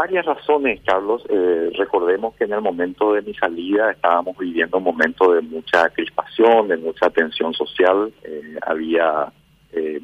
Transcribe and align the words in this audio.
varias 0.00 0.24
razones, 0.24 0.80
Carlos. 0.86 1.22
Eh, 1.28 1.70
recordemos 1.76 2.34
que 2.36 2.44
en 2.44 2.54
el 2.54 2.62
momento 2.62 3.12
de 3.12 3.20
mi 3.20 3.34
salida 3.34 3.90
estábamos 3.90 4.34
viviendo 4.38 4.78
un 4.78 4.84
momento 4.84 5.34
de 5.34 5.42
mucha 5.42 5.90
crispación, 5.90 6.68
de 6.68 6.78
mucha 6.78 7.10
tensión 7.10 7.52
social. 7.52 8.10
Eh, 8.24 8.56
había 8.62 9.30
eh, 9.72 10.00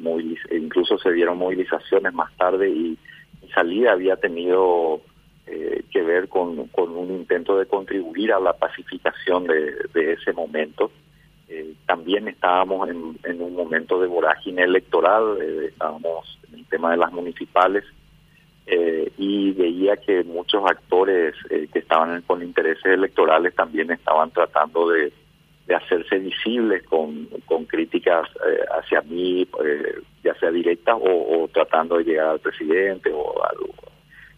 incluso 0.51 0.99
se 0.99 1.11
dieron 1.11 1.39
movilizaciones 1.39 2.13
más 2.13 2.31
tarde 2.37 2.69
y 2.69 2.95
mi 3.41 3.49
salida 3.55 3.93
había 3.93 4.17
tenido 4.17 5.01
eh, 5.47 5.83
que 5.91 6.03
ver 6.03 6.29
con, 6.29 6.69
un 6.77 7.11
intento 7.11 7.57
de 7.57 7.65
contribuir 7.65 8.33
a 8.33 8.39
la 8.39 8.53
pacificación 8.53 9.47
de, 9.47 10.13
ese 10.13 10.31
momento. 10.31 10.91
Eh, 11.49 11.73
también 11.87 12.27
estábamos 12.27 12.87
en, 12.87 13.41
un 13.41 13.55
momento 13.55 13.99
de 13.99 14.07
vorágine 14.07 14.61
electoral, 14.61 15.41
estábamos 15.41 16.37
en 16.47 16.59
el 16.59 16.65
tema 16.67 16.91
de 16.91 16.97
las 16.97 17.11
municipales 17.11 17.83
y 19.17 19.51
veía 19.51 19.97
que 19.97 20.23
muchos 20.23 20.63
actores 20.65 21.35
que 21.47 21.79
estaban 21.79 22.21
con 22.23 22.43
intereses 22.43 22.85
electorales 22.85 23.55
también 23.55 23.91
estaban 23.91 24.31
tratando 24.31 24.89
de, 24.89 25.11
hacerse 25.73 26.19
visibles 26.19 26.83
con, 26.83 27.27
críticas 27.67 28.27
hacia 28.77 29.01
mí, 29.01 29.47
ya 30.23 30.33
sea 30.35 30.51
directas 30.51 30.95
o, 30.99 31.43
o, 31.43 31.47
tratando 31.49 31.97
de 31.97 32.05
llegar 32.05 32.27
al 32.27 32.39
presidente 32.39 33.11
o 33.13 33.43
algo. 33.43 33.73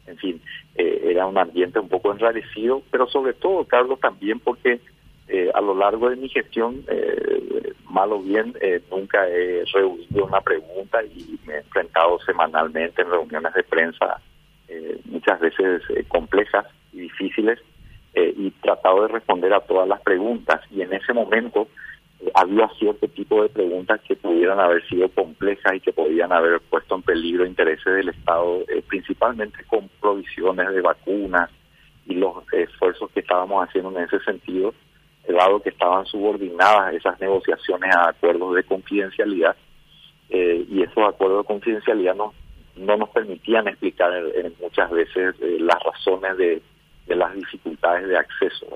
En 0.10 0.18
fin, 0.18 0.42
eh, 0.76 1.12
era 1.12 1.28
un 1.28 1.38
ambiente 1.38 1.80
un 1.80 1.88
poco 1.88 2.12
enrarecido, 2.12 2.82
pero 2.90 3.08
sobre 3.08 3.34
todo, 3.34 3.66
Carlos, 3.66 4.00
también 4.00 4.40
porque 4.40 4.80
eh, 5.30 5.50
a 5.54 5.62
lo 5.62 5.76
largo 5.76 6.10
de 6.10 6.16
mi 6.16 6.30
gestión, 6.30 6.84
eh, 6.88 7.74
mal 7.90 8.12
o 8.12 8.20
bien, 8.22 8.54
nunca 8.92 9.28
he 9.28 9.64
reunido 9.74 10.26
una 10.26 10.42
pregunta 10.42 11.04
y 11.04 11.40
me 11.46 11.54
he 11.56 11.58
enfrentado 11.60 12.20
semanalmente 12.20 13.02
en 13.02 13.10
reuniones 13.10 13.54
de 13.54 13.64
prensa, 13.64 14.22
muchas 15.06 15.40
veces 15.40 15.82
complejas 16.08 16.68
y 16.94 17.00
difíciles, 17.00 17.60
y 18.14 18.52
tratado 18.62 19.04
de 19.04 19.08
responder 19.08 19.54
a 19.54 19.62
todas 19.62 19.88
las 19.88 20.02
preguntas. 20.02 20.62
Y 20.70 20.82
en 20.82 20.94
ese 20.94 21.14
momento, 21.14 21.68
había 22.34 22.68
cierto 22.78 23.08
tipo 23.08 23.42
de 23.42 23.50
preguntas 23.50 24.02
que 24.02 24.16
pudieran 24.16 24.60
haber 24.60 24.86
sido 24.88 25.10
complejas 25.10 25.76
y 25.76 25.80
que 25.80 25.94
podían 25.94 26.32
haber 26.32 26.60
puesto 26.62 26.96
en 26.96 27.02
peligro 27.02 27.46
intereses 27.46 27.86
del 27.86 28.10
Estado, 28.10 28.62
eh, 28.68 28.84
principalmente 28.88 29.64
con 29.68 29.90
provisiones 30.02 30.70
de 30.70 30.82
vacunas 30.82 31.50
y 32.06 32.16
los 32.16 32.36
esfuerzos 32.52 33.10
que 33.12 33.22
estábamos 33.22 33.68
haciendo 33.68 33.98
en 33.98 34.04
ese 34.06 34.20
sentido, 34.22 34.74
dado 35.34 35.62
que 35.62 35.70
estaban 35.70 36.06
subordinadas 36.06 36.94
esas 36.94 37.20
negociaciones 37.20 37.94
a 37.96 38.10
acuerdos 38.10 38.56
de 38.56 38.64
confidencialidad 38.64 39.56
eh, 40.30 40.66
y 40.70 40.82
esos 40.82 41.08
acuerdos 41.08 41.44
de 41.44 41.48
confidencialidad 41.48 42.16
no, 42.16 42.34
no 42.76 42.98
nos 42.98 43.10
permitían 43.10 43.68
explicar 43.68 44.12
muchas 44.62 44.90
veces 44.92 45.36
eh, 45.42 45.58
las 45.60 45.78
razones 45.84 46.38
de, 46.38 46.62
de, 47.08 47.16
las 47.16 47.34
dificultades 47.36 48.08
de 48.08 48.18
acceso. 48.18 48.68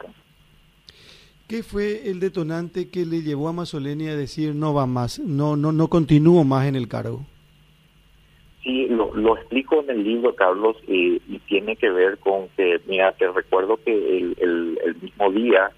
¿Qué 1.48 1.62
fue 1.62 2.10
el 2.10 2.20
detonante 2.20 2.90
que 2.90 3.06
le 3.06 3.22
llevó 3.22 3.50
a 3.50 3.54
Mazzoleni 3.54 4.08
a 4.08 4.16
decir 4.16 4.56
no 4.56 4.74
va 4.74 4.86
más, 4.86 5.20
no 5.20 5.56
no 5.56 5.72
no 5.72 5.88
continúo 5.88 6.44
más 6.44 6.68
en 6.68 6.76
el 6.76 6.88
cargo? 6.88 7.26
Sí, 8.64 8.88
lo, 8.88 9.36
explico 9.36 9.82
en 9.82 9.90
el 9.90 10.04
libro, 10.06 10.34
Carlos, 10.36 10.78
y, 10.88 11.20
tiene 11.48 11.76
que 11.76 11.90
ver 11.90 12.18
con 12.20 12.48
que, 12.56 12.80
mira, 12.88 13.12
te 13.12 13.30
recuerdo 13.30 13.78
que 13.84 13.92
el, 13.92 14.38
el, 14.40 14.96
mismo 15.02 15.32
día 15.32 15.70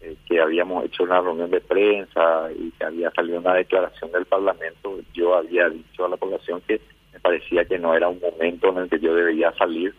eh, 0.00 0.08
eh, 0.08 0.16
que 0.26 0.40
habíamos 0.40 0.84
hecho 0.84 1.02
una 1.02 1.20
reunión 1.20 1.50
de 1.50 1.60
prensa 1.60 2.50
y 2.52 2.70
que 2.72 2.84
había 2.84 3.10
salido 3.10 3.38
una 3.38 3.54
declaración 3.54 4.12
del 4.12 4.26
Parlamento, 4.26 4.98
yo 5.12 5.34
había 5.34 5.68
dicho 5.68 6.04
a 6.04 6.08
la 6.08 6.16
población 6.16 6.62
que 6.66 6.80
me 7.12 7.20
parecía 7.20 7.64
que 7.64 7.78
no 7.78 7.94
era 7.94 8.08
un 8.08 8.20
momento 8.20 8.68
en 8.70 8.78
el 8.78 8.88
que 8.88 9.00
yo 9.00 9.14
debería 9.14 9.52
salir 9.52 9.94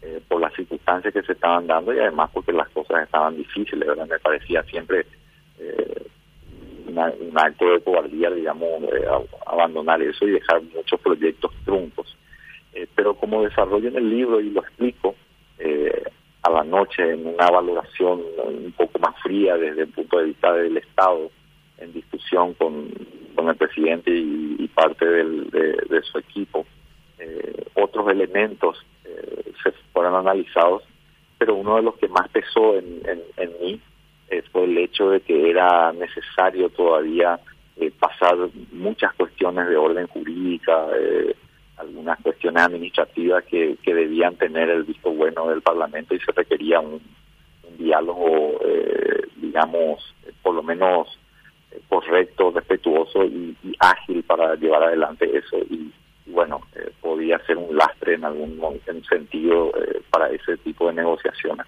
eh, 0.00 0.20
por 0.26 0.40
las 0.40 0.52
circunstancias 0.54 1.12
que 1.12 1.22
se 1.22 1.32
estaban 1.32 1.66
dando 1.66 1.94
y 1.94 1.98
además 1.98 2.30
porque 2.32 2.52
las 2.52 2.68
cosas 2.70 3.04
estaban 3.04 3.36
difíciles, 3.36 3.86
¿verdad? 3.86 4.08
Me 4.08 4.18
parecía 4.18 4.62
siempre 4.64 5.06
eh, 5.58 6.06
un 6.88 7.38
acto 7.38 7.70
de 7.70 7.80
cobardía, 7.80 8.30
digamos, 8.30 8.68
eh, 8.84 9.06
abandonar 9.46 10.02
eso 10.02 10.26
y 10.26 10.32
dejar 10.32 10.62
muchos 10.74 11.00
proyectos 11.00 11.52
truncos. 11.64 12.16
pero 12.96 13.14
como 13.14 13.42
desarrollo 13.42 13.88
en 13.88 13.96
el 13.96 14.10
libro 14.10 14.40
y 14.40 14.50
lo 14.50 14.60
explico 14.60 15.14
a 16.42 16.50
la 16.50 16.64
noche 16.64 17.12
en 17.12 17.26
una 17.26 17.46
valoración 17.50 18.20
un 18.38 18.72
poco 18.72 18.98
más 18.98 19.14
fría 19.22 19.56
desde 19.56 19.82
el 19.82 19.88
punto 19.88 20.18
de 20.18 20.26
vista 20.26 20.52
del 20.52 20.76
Estado, 20.76 21.30
en 21.78 21.92
discusión 21.92 22.54
con, 22.54 22.90
con 23.34 23.48
el 23.48 23.56
presidente 23.56 24.10
y, 24.10 24.68
parte 24.74 25.04
del, 25.04 25.50
de, 25.50 26.02
su 26.02 26.18
equipo, 26.18 26.66
otros 27.74 28.08
elementos 28.10 28.84
se 29.62 29.72
fueron 29.92 30.14
analizados, 30.14 30.82
pero 31.38 31.54
uno 31.54 31.76
de 31.76 31.82
los 31.82 31.96
que 31.96 32.08
más 32.08 32.28
pesó 32.28 32.76
en, 32.76 33.02
en, 33.36 33.52
mí 33.60 33.80
eh, 34.28 34.42
fue 34.52 34.64
el 34.64 34.78
hecho 34.78 35.10
de 35.10 35.20
que 35.20 35.50
era 35.50 35.92
necesario 35.92 36.68
todavía 36.70 37.38
eh, 37.76 37.90
pasar 37.98 38.36
muchas 38.72 39.12
cuestiones 39.14 39.68
de 39.68 39.76
orden 39.76 40.06
jurídica, 40.08 40.86
eh, 42.02 42.08
algunas 42.08 42.20
cuestiones 42.20 42.62
administrativas 42.62 43.44
que, 43.44 43.76
que 43.82 43.94
debían 43.94 44.36
tener 44.36 44.68
el 44.68 44.84
visto 44.84 45.12
bueno 45.12 45.48
del 45.48 45.62
Parlamento 45.62 46.14
y 46.14 46.20
se 46.20 46.32
requería 46.32 46.80
un, 46.80 47.00
diálogo, 47.78 48.60
digamos, 49.36 50.14
por 50.42 50.54
lo 50.54 50.62
menos 50.62 51.08
correcto, 51.88 52.50
respetuoso 52.50 53.24
y, 53.24 53.56
ágil 53.78 54.22
para 54.24 54.54
llevar 54.56 54.84
adelante 54.84 55.30
eso. 55.36 55.58
Y, 55.70 55.92
bueno, 56.26 56.60
eh, 56.76 56.90
podía 57.00 57.38
ser 57.46 57.56
un 57.56 57.76
lastre 57.76 58.14
en 58.14 58.24
algún 58.24 58.60
sentido 59.08 59.72
eh, 59.76 60.02
para 60.10 60.28
ese 60.28 60.56
tipo 60.58 60.88
de 60.88 60.94
negociaciones. 60.94 61.66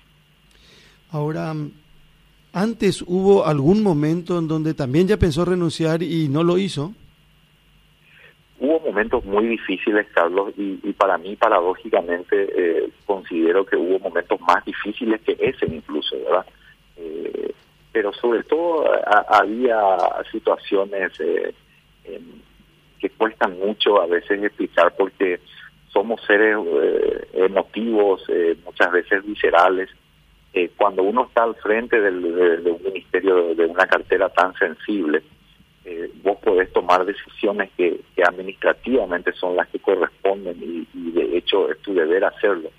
Ahora, 1.11 1.55
antes 2.53 3.03
hubo 3.07 3.45
algún 3.45 3.83
momento 3.83 4.39
en 4.39 4.49
donde 4.49 4.75
también 4.75 5.09
ya 5.09 5.17
pensó 5.17 5.45
renunciar 5.45 6.03
y 6.03 6.29
no 6.29 6.43
lo 6.43 6.59
hizo. 6.59 6.93
Hubo 8.59 8.81
momentos 8.81 9.25
muy 9.25 9.47
difíciles, 9.47 10.07
Carlos, 10.15 10.55
y, 10.57 10.93
para 10.93 11.19
mí, 11.19 11.37
paradójicamente, 11.37 12.49
eh, 12.55 12.89
considero 13.05 13.67
que 13.67 13.77
hubo 13.77 13.99
momentos 13.99 14.41
más 14.41 14.65
difíciles 14.65 15.21
que 15.23 15.37
ese 15.39 15.67
incluso, 15.67 16.17
¿verdad? 16.25 16.47
pero 17.93 18.13
sobre 18.13 18.43
todo 18.43 18.91
había 19.29 19.97
situaciones 20.33 21.13
que 23.05 23.11
cuestan 23.11 23.59
mucho 23.59 24.01
a 24.01 24.07
veces 24.07 24.43
explicar 24.43 24.95
porque 24.97 25.39
somos 25.95 26.21
seres 26.27 26.59
eh, 26.59 27.29
emotivos, 27.35 28.25
eh, 28.29 28.57
muchas 28.65 28.91
veces 28.91 29.25
viscerales. 29.25 29.89
Eh, 30.53 30.71
cuando 30.77 31.03
uno 31.03 31.25
está 31.25 31.45
al 31.45 31.55
frente 31.55 32.01
del, 32.01 32.23
de, 32.65 32.71
un 32.71 32.83
ministerio, 32.83 33.55
de, 33.55 33.67
una 33.67 33.87
cartera 33.87 34.29
tan 34.29 34.55
sensible, 34.55 35.23
vos 36.23 36.39
podés 36.39 36.73
tomar 36.73 37.05
decisiones 37.05 37.71
que, 37.77 38.01
administrativamente 38.27 39.33
son 39.33 39.55
las 39.57 39.69
que 39.69 39.79
corresponden 39.79 40.57
y, 40.61 41.11
de 41.13 41.37
hecho 41.37 41.71
es 41.71 41.79
tu 41.81 41.95
deber 41.95 42.25
hacerlo. 42.25 42.71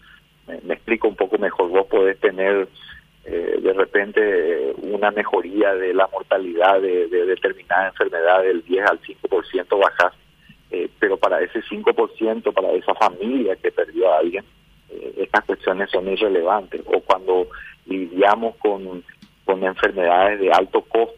Me, 0.64 0.74
explico 0.74 1.08
un 1.08 1.16
poco 1.16 1.38
mejor, 1.38 1.70
vos 1.70 1.88
podés 1.88 2.20
tener 2.20 2.68
de 3.26 3.74
repente 3.74 4.74
una 4.82 5.12
mejoría 5.12 5.74
de 5.74 5.94
la 5.94 6.08
mortalidad 6.08 6.80
de, 6.82 7.08
de 7.08 7.26
determinada 7.26 7.88
enfermedad 7.88 8.44
del 8.44 8.64
10 8.64 8.86
al 8.86 9.02
5% 9.02 9.80
bajas 9.80 10.14
eh, 10.72 10.90
pero 11.00 11.18
para 11.18 11.40
ese 11.42 11.62
5%, 11.62 12.54
para 12.54 12.72
esa 12.72 12.94
familia 12.96 13.56
que 13.56 13.72
perdió 13.72 14.12
a 14.12 14.20
alguien, 14.20 14.44
eh, 14.90 15.14
estas 15.18 15.46
cuestiones 15.46 15.90
son 15.90 16.08
irrelevantes. 16.08 16.82
O 16.86 17.00
cuando 17.02 17.48
lidiamos 17.86 18.56
con, 18.58 19.04
con 19.46 19.64
enfermedades 19.64 20.40
de 20.40 20.52
alto 20.52 20.82
costo 20.82 21.14
eh, 21.14 21.15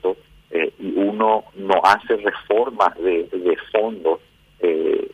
uno 1.09 1.45
no 1.55 1.81
hace 1.83 2.17
reformas 2.17 2.95
de, 2.97 3.23
de 3.23 3.57
fondo 3.71 4.19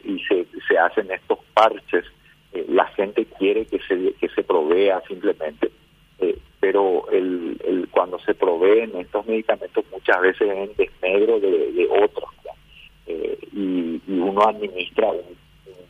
y 0.06 0.20
se, 0.26 0.78
hacen 0.78 1.12
estos 1.12 1.40
parches, 1.54 2.06
la 2.68 2.86
gente 2.88 3.26
quiere 3.38 3.66
que 3.66 3.80
se, 3.80 4.14
que 4.14 4.30
se 4.30 4.44
provea 4.44 5.02
simplemente. 5.08 5.72
pero 6.60 7.10
el, 7.12 7.88
cuando 7.92 8.20
se 8.20 8.34
proveen 8.34 8.96
estos 8.98 9.26
medicamentos 9.28 9.86
muchas 9.92 10.22
veces 10.22 10.50
en 10.50 10.76
desmedro 10.76 11.40
de, 11.40 11.88
otros 12.04 12.30
eh, 13.08 13.38
y, 13.52 14.02
uno 14.08 14.42
administra 14.48 15.12
un, 15.12 15.38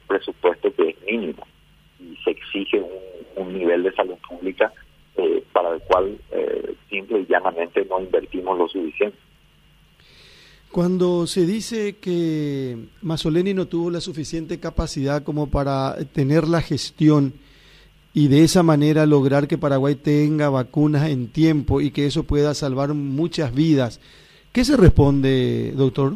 presupuesto 0.07 0.73
que 0.75 0.89
es 0.89 1.01
mínimo 1.03 1.47
y 1.99 2.15
se 2.23 2.31
exige 2.31 2.83
un, 3.35 3.53
nivel 3.53 3.83
de 3.83 3.93
salud 3.93 4.17
pública 4.27 4.71
eh, 5.17 5.43
para 5.53 5.73
el 5.73 5.81
cual 5.81 6.17
eh, 6.31 6.75
simple 6.89 7.19
y 7.19 7.25
llanamente 7.25 7.85
no 7.85 7.99
invertimos 7.99 8.57
lo 8.57 8.67
suficiente. 8.67 9.17
Cuando 10.73 11.27
se 11.27 11.45
dice 11.45 11.97
que 11.99 12.75
Masoleni 13.03 13.53
no 13.53 13.67
tuvo 13.67 13.91
la 13.91 14.01
suficiente 14.01 14.59
capacidad 14.59 15.21
como 15.21 15.51
para 15.51 15.95
tener 16.15 16.47
la 16.47 16.61
gestión 16.61 17.33
y 18.11 18.27
de 18.27 18.43
esa 18.43 18.63
manera 18.63 19.05
lograr 19.05 19.47
que 19.47 19.59
Paraguay 19.59 19.93
tenga 19.93 20.49
vacunas 20.49 21.07
en 21.11 21.31
tiempo 21.31 21.79
y 21.79 21.91
que 21.91 22.07
eso 22.07 22.23
pueda 22.23 22.55
salvar 22.55 22.95
muchas 22.95 23.53
vidas, 23.53 24.01
¿qué 24.51 24.63
se 24.63 24.75
responde, 24.75 25.73
doctor? 25.75 26.13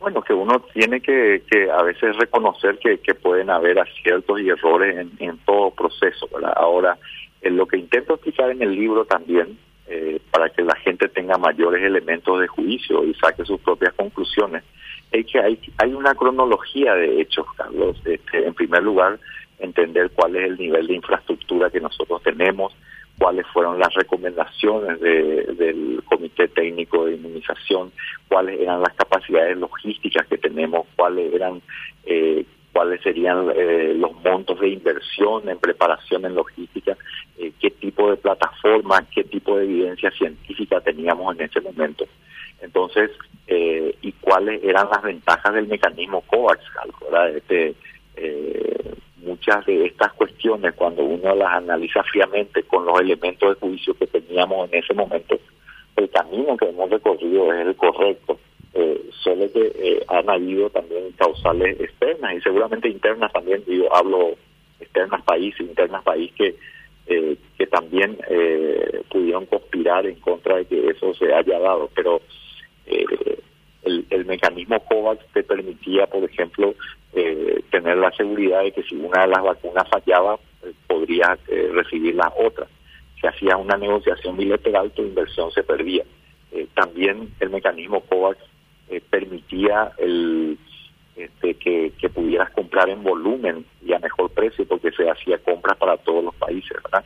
Bueno, 0.00 0.20
que 0.22 0.34
uno 0.34 0.60
tiene 0.74 1.00
que, 1.00 1.44
que 1.48 1.70
a 1.70 1.82
veces 1.84 2.16
reconocer 2.16 2.76
que, 2.80 2.98
que 2.98 3.14
pueden 3.14 3.50
haber 3.50 3.78
aciertos 3.78 4.40
y 4.40 4.48
errores 4.48 5.06
en, 5.20 5.38
todo 5.46 5.70
proceso. 5.70 6.28
Ahora, 6.56 6.98
en 7.40 7.56
lo 7.56 7.68
que 7.68 7.76
intento 7.76 8.14
explicar 8.14 8.50
en 8.50 8.62
el 8.62 8.74
libro 8.74 9.04
también, 9.04 9.56
eh, 9.88 10.20
para 10.30 10.48
que 10.50 10.62
la 10.62 10.74
gente 10.76 11.08
tenga 11.08 11.38
mayores 11.38 11.82
elementos 11.82 12.40
de 12.40 12.46
juicio 12.46 13.04
y 13.04 13.14
saque 13.14 13.44
sus 13.44 13.60
propias 13.60 13.94
conclusiones, 13.94 14.64
es 15.12 15.26
que 15.26 15.38
hay, 15.38 15.58
hay 15.78 15.94
una 15.94 16.14
cronología 16.14 16.94
de 16.94 17.20
hechos, 17.20 17.46
Carlos. 17.56 17.96
Este, 18.04 18.46
en 18.46 18.54
primer 18.54 18.82
lugar, 18.82 19.18
entender 19.58 20.10
cuál 20.10 20.36
es 20.36 20.44
el 20.50 20.58
nivel 20.58 20.86
de 20.86 20.94
infraestructura 20.94 21.70
que 21.70 21.80
nosotros 21.80 22.22
tenemos, 22.22 22.74
cuáles 23.18 23.46
fueron 23.48 23.78
las 23.78 23.94
recomendaciones 23.94 25.00
del 25.00 26.02
Comité 26.04 26.48
Técnico 26.48 27.06
de 27.06 27.14
Inmunización, 27.14 27.92
cuáles 28.28 28.60
eran 28.60 28.82
las 28.82 28.92
capacidades 28.94 29.56
logísticas 29.56 30.26
que 30.26 30.36
tenemos, 30.36 30.86
cuáles 30.96 31.32
eran 31.32 31.62
eh, 32.04 32.44
cuáles 32.76 33.00
serían 33.00 33.50
eh, 33.56 33.94
los 33.96 34.12
montos 34.22 34.60
de 34.60 34.68
inversión 34.68 35.48
en 35.48 35.58
preparación 35.58 36.26
en 36.26 36.34
logística, 36.34 36.94
eh, 37.38 37.52
qué 37.58 37.70
tipo 37.70 38.10
de 38.10 38.18
plataforma, 38.18 39.02
qué 39.14 39.24
tipo 39.24 39.56
de 39.56 39.64
evidencia 39.64 40.10
científica 40.10 40.82
teníamos 40.82 41.34
en 41.34 41.46
ese 41.46 41.62
momento. 41.62 42.04
Entonces, 42.60 43.10
y 43.48 44.12
cuáles 44.20 44.62
eran 44.62 44.88
las 44.90 45.02
ventajas 45.02 45.54
del 45.54 45.68
mecanismo 45.68 46.20
COVAX. 46.22 46.60
Este, 47.34 47.74
muchas 49.22 49.64
de 49.64 49.86
estas 49.86 50.12
cuestiones, 50.12 50.74
cuando 50.74 51.02
uno 51.02 51.34
las 51.34 51.54
analiza 51.54 52.02
fríamente 52.02 52.62
con 52.64 52.84
los 52.84 53.00
elementos 53.00 53.48
de 53.54 53.66
juicio 53.68 53.94
que 53.94 54.06
teníamos 54.06 54.70
en 54.70 54.80
ese 54.82 54.92
momento, 54.92 55.38
el 55.96 56.10
camino 56.10 56.56
que 56.58 56.68
hemos 56.68 56.90
recorrido 56.90 57.54
es 57.54 57.66
el 57.66 57.76
correcto. 57.76 58.38
Eh, 58.78 59.10
solo 59.22 59.50
que 59.52 59.72
eh, 59.74 60.04
han 60.06 60.28
habido 60.28 60.68
también 60.68 61.10
causales 61.12 61.80
externas 61.80 62.34
y 62.34 62.40
seguramente 62.42 62.88
internas 62.88 63.32
también, 63.32 63.62
digo, 63.66 63.88
hablo 63.94 64.34
externas 64.78 65.22
país, 65.22 65.54
internas 65.58 66.02
país 66.02 66.30
que 66.36 66.56
eh, 67.06 67.36
que 67.56 67.66
también 67.68 68.18
eh, 68.28 69.02
pudieron 69.08 69.46
conspirar 69.46 70.06
en 70.06 70.16
contra 70.16 70.56
de 70.56 70.66
que 70.66 70.88
eso 70.88 71.14
se 71.14 71.32
haya 71.32 71.58
dado, 71.58 71.88
pero 71.94 72.20
el, 73.86 74.04
el 74.10 74.24
mecanismo 74.26 74.80
COVAX 74.80 75.24
te 75.32 75.42
permitía, 75.42 76.06
por 76.06 76.24
ejemplo, 76.24 76.74
eh, 77.12 77.62
tener 77.70 77.96
la 77.96 78.10
seguridad 78.12 78.62
de 78.62 78.72
que 78.72 78.82
si 78.82 78.96
una 78.96 79.22
de 79.22 79.28
las 79.28 79.42
vacunas 79.42 79.88
fallaba, 79.88 80.38
eh, 80.62 80.72
podría 80.86 81.38
eh, 81.48 81.70
recibir 81.72 82.14
las 82.14 82.32
otras. 82.38 82.68
Si 83.20 83.26
hacía 83.26 83.56
una 83.56 83.76
negociación 83.76 84.36
bilateral, 84.36 84.90
tu 84.90 85.02
inversión 85.02 85.50
se 85.52 85.62
perdía. 85.62 86.04
Eh, 86.52 86.66
también 86.74 87.30
el 87.40 87.50
mecanismo 87.50 88.00
COVAX 88.02 88.38
permitía 89.10 89.92
el 89.98 90.58
este, 91.16 91.54
que, 91.54 92.08
pudieras 92.14 92.50
comprar 92.50 92.88
en 92.88 93.02
volumen 93.02 93.64
y 93.84 93.92
a 93.92 93.98
mejor 93.98 94.30
precio 94.30 94.66
porque 94.66 94.90
se 94.92 95.08
hacía 95.08 95.38
compras 95.38 95.76
para 95.76 95.96
todos 95.96 96.24
los 96.24 96.34
países, 96.34 96.76
¿verdad? 96.82 97.04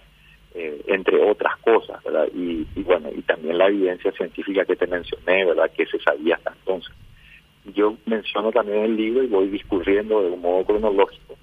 entre 0.52 1.22
otras 1.30 1.56
cosas, 1.58 2.02
¿verdad? 2.02 2.26
Y, 2.34 2.66
y, 2.74 2.82
bueno, 2.82 3.08
y 3.16 3.22
también 3.22 3.56
la 3.56 3.68
evidencia 3.68 4.10
científica 4.12 4.64
que 4.64 4.74
te 4.74 4.86
mencioné, 4.88 5.44
¿verdad? 5.44 5.70
Que 5.70 5.86
se 5.86 5.98
sabía 6.00 6.34
hasta 6.34 6.52
entonces 6.52 6.92
yo 7.74 7.96
menciono 8.06 8.52
también 8.52 8.84
el 8.84 8.96
libro 8.96 9.22
y 9.22 9.26
voy 9.26 9.48
discurriendo 9.48 10.22
de 10.22 10.30
un 10.30 10.40
modo 10.40 10.64
cronológico, 10.64 11.36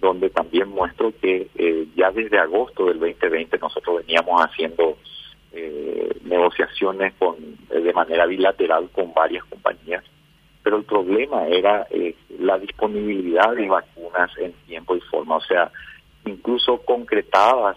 donde 0.00 0.30
también 0.30 0.68
muestro 0.68 1.12
que 1.20 1.48
eh, 1.54 1.86
ya 1.96 2.10
desde 2.10 2.38
agosto 2.38 2.86
del 2.86 2.98
2020 2.98 3.58
nosotros 3.58 4.04
veníamos 4.04 4.40
haciendo 4.42 4.98
eh, 5.52 6.16
negociaciones 6.24 7.14
con 7.18 7.36
eh, 7.70 7.80
de 7.80 7.92
manera 7.92 8.26
bilateral 8.26 8.88
con 8.92 9.12
varias 9.12 9.44
compañías, 9.44 10.04
pero 10.62 10.76
el 10.76 10.84
problema 10.84 11.46
era 11.48 11.86
la 12.38 12.58
disponibilidad 12.58 13.54
de 13.54 13.68
vacunas 13.68 14.30
en 14.38 14.52
tiempo 14.66 14.96
y 14.96 15.00
forma, 15.00 15.36
o 15.36 15.40
sea, 15.42 15.70
incluso 16.24 16.78
concretadas 16.82 17.76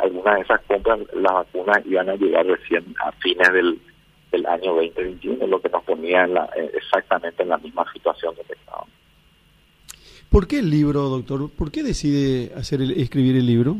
algunas 0.00 0.34
de 0.34 0.40
esas 0.40 0.60
compras, 0.62 0.98
las 1.14 1.32
vacunas 1.32 1.86
iban 1.86 2.10
a 2.10 2.16
llegar 2.16 2.44
recién 2.44 2.84
a 3.00 3.12
fines 3.12 3.52
del 3.52 3.78
el 4.32 4.46
año 4.46 4.74
2021, 4.74 5.46
lo 5.46 5.60
que 5.60 5.68
nos 5.68 5.84
ponía 5.84 6.24
en 6.24 6.34
la, 6.34 6.48
eh, 6.56 6.70
exactamente 6.74 7.42
en 7.42 7.50
la 7.50 7.58
misma 7.58 7.84
situación 7.92 8.34
donde 8.34 8.54
estábamos. 8.54 8.88
¿Por 10.30 10.46
qué 10.46 10.58
el 10.58 10.70
libro, 10.70 11.02
doctor? 11.02 11.50
¿Por 11.50 11.70
qué 11.70 11.82
decide 11.82 12.52
hacer 12.54 12.80
el, 12.80 12.92
escribir 12.92 13.36
el 13.36 13.46
libro? 13.46 13.76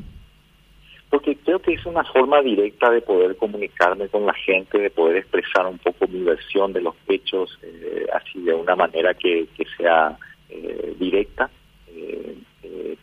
Creo 1.52 1.60
que 1.60 1.74
es 1.74 1.84
una 1.84 2.02
forma 2.04 2.40
directa 2.40 2.88
de 2.88 3.02
poder 3.02 3.36
comunicarme 3.36 4.08
con 4.08 4.24
la 4.24 4.32
gente, 4.32 4.78
de 4.78 4.88
poder 4.88 5.18
expresar 5.18 5.66
un 5.66 5.76
poco 5.76 6.08
mi 6.08 6.22
versión 6.22 6.72
de 6.72 6.80
los 6.80 6.94
hechos, 7.06 7.58
eh, 7.60 8.06
así 8.10 8.40
de 8.40 8.54
una 8.54 8.74
manera 8.74 9.12
que, 9.12 9.46
que 9.54 9.66
sea 9.76 10.16
eh, 10.48 10.94
directa. 10.98 11.50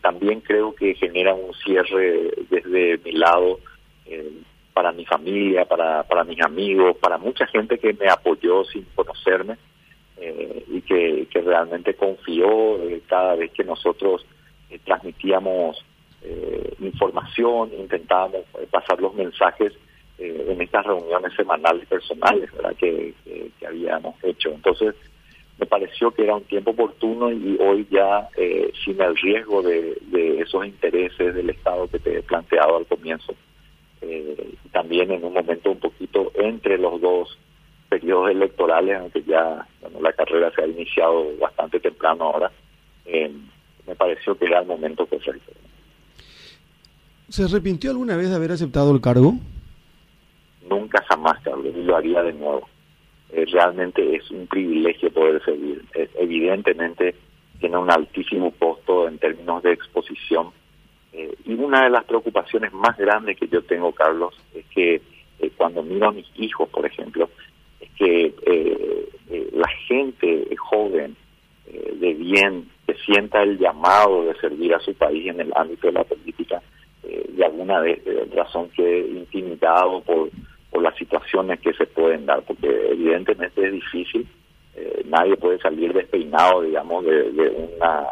también 0.01 0.41
creo 0.41 0.73
que 0.73 0.95
genera 0.95 1.35
un 1.35 1.53
cierre 1.63 2.31
desde 2.49 2.97
mi 3.05 3.11
lado 3.11 3.59
para 4.73 4.93
mi 4.93 5.05
familia, 5.05 5.65
para, 5.65 6.01
para 6.01 6.23
mis 6.23 6.41
amigos, 6.41 6.97
para 6.97 7.19
mucha 7.19 7.45
gente 7.45 7.77
que 7.77 7.93
me 7.93 8.09
apoyó 8.09 8.63
sin 8.63 8.83
conocerme 8.95 9.57
eh, 10.17 10.65
y 10.69 10.81
que, 10.81 11.27
que, 11.29 11.41
realmente 11.41 11.93
confió 11.93 12.81
eh, 12.81 13.03
cada 13.07 13.35
vez 13.35 13.51
que 13.51 13.63
nosotros 13.63 14.25
eh, 16.23 16.73
información, 16.79 17.71
intentábamos 17.77 18.45
pasar 18.71 18.99
los 19.01 19.13
mensajes 19.13 19.73
en 20.17 20.61
estas 20.61 20.85
reuniones 20.85 21.33
semanales 21.33 21.87
personales. 21.87 22.49
Que, 22.77 23.13
habíamos 23.65 24.15
hecho. 24.23 24.49
Entonces, 24.49 24.95
me 25.59 25.65
pareció 25.65 26.11
que 26.11 26.23
era 26.23 26.35
un 26.35 26.43
tiempo 26.43 26.71
oportuno 26.71 27.31
y 27.31 27.57
hoy 27.59 27.87
ya 27.89 28.27
sin 28.83 28.99
el 28.99 29.15
riesgo 29.15 29.61
de, 29.61 29.97
de 30.07 30.41
esos 30.41 30.65
intereses 30.65 31.35
del 31.35 31.49
Estado 31.51 31.87
que 31.87 31.99
te 31.99 32.17
he 32.17 32.23
planteado 32.23 32.77
al 32.77 32.85
comienzo, 32.85 33.35
eh, 34.01 34.55
también 34.71 35.11
en 35.11 35.25
un 35.25 35.33
momento 35.33 35.71
un 35.71 35.79
poquito 35.79 36.31
entre 36.35 36.77
los 36.77 37.01
dos 37.01 37.37
periodos 37.89 38.31
electorales, 38.31 38.97
aunque 38.97 39.23
ya 39.23 39.65
la 39.99 40.13
carrera 40.13 40.51
se 40.51 40.61
ha 40.61 40.67
iniciado 40.67 41.35
bastante 41.37 41.79
temprano 41.79 42.25
ahora, 42.25 42.51
eh, 43.05 43.31
me 43.85 43.95
pareció 43.95 44.37
que 44.37 44.45
era 44.45 44.59
el 44.59 44.67
momento 44.67 45.05
perfecto. 45.05 45.51
¿Se 47.29 47.43
arrepintió 47.43 47.91
alguna 47.91 48.15
vez 48.15 48.29
de 48.29 48.35
haber 48.35 48.51
aceptado 48.51 48.93
el 48.93 49.01
cargo? 49.01 49.33
Nunca 50.69 51.03
jamás, 51.07 51.39
Carlos, 51.43 51.73
y 51.75 51.83
lo 51.83 51.95
haría 51.95 52.23
de 52.23 52.33
nuevo. 52.33 52.67
Eh, 53.31 53.45
realmente 53.51 54.15
es 54.15 54.29
un 54.31 54.47
privilegio 54.47 55.11
poder 55.11 55.43
servir. 55.43 55.83
evidentemente 56.15 57.15
tiene 57.59 57.77
un 57.77 57.91
altísimo 57.91 58.51
costo 58.51 59.07
en 59.07 59.19
términos 59.19 59.61
de 59.63 59.73
exposición 59.73 60.51
eh, 61.11 61.35
y 61.45 61.53
una 61.53 61.83
de 61.83 61.89
las 61.89 62.03
preocupaciones 62.05 62.71
más 62.71 62.95
grandes 62.97 63.37
que 63.37 63.47
yo 63.47 63.63
tengo, 63.63 63.91
Carlos, 63.91 64.35
es 64.53 64.65
que 64.67 65.01
eh, 65.39 65.51
cuando 65.57 65.81
miro 65.81 66.09
a 66.09 66.11
mis 66.11 66.27
hijos, 66.35 66.69
por 66.69 66.85
ejemplo, 66.85 67.29
es 67.79 67.89
que 67.91 68.33
eh, 68.45 69.49
la 69.53 69.67
gente 69.87 70.47
joven 70.57 71.15
de 71.99 72.13
bien 72.15 72.67
que 72.87 72.95
sienta 72.95 73.43
el 73.43 73.59
llamado 73.59 74.25
de 74.25 74.35
servir 74.39 74.73
a 74.73 74.79
su 74.79 74.93
país 74.95 75.27
en 75.27 75.39
el 75.39 75.51
ámbito 75.55 75.87
de 75.87 75.93
la 75.93 76.03
política, 76.03 76.61
de 77.03 77.45
alguna 77.45 77.79
vez, 77.79 78.01
razón 78.33 78.69
que 78.69 78.99
intimidado 79.07 80.01
por, 80.01 80.29
por 80.69 80.81
las 80.81 80.95
situaciones 80.95 81.59
que 81.59 81.73
se 81.73 81.85
pueden 81.87 82.25
dar, 82.25 82.41
porque 82.43 82.67
evidentemente 82.91 83.65
es 83.65 83.73
difícil, 83.73 84.27
nadie 85.05 85.35
puede 85.37 85.59
salir 85.59 85.93
despeinado, 85.93 86.61
digamos, 86.61 87.05
de, 87.05 87.31
de 87.31 87.49
una 87.49 88.07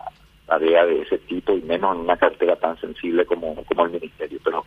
tarea 0.48 0.86
de 0.86 1.02
ese 1.02 1.20
tipo 1.20 1.54
y 1.54 1.62
menos 1.62 1.96
en 1.96 2.02
una 2.02 2.18
cartera 2.18 2.56
tan 2.56 2.80
sensible 2.80 3.26
como, 3.26 3.64
como 3.66 3.86
el 3.86 3.92
ministerio. 3.92 4.40
Pero, 4.44 4.66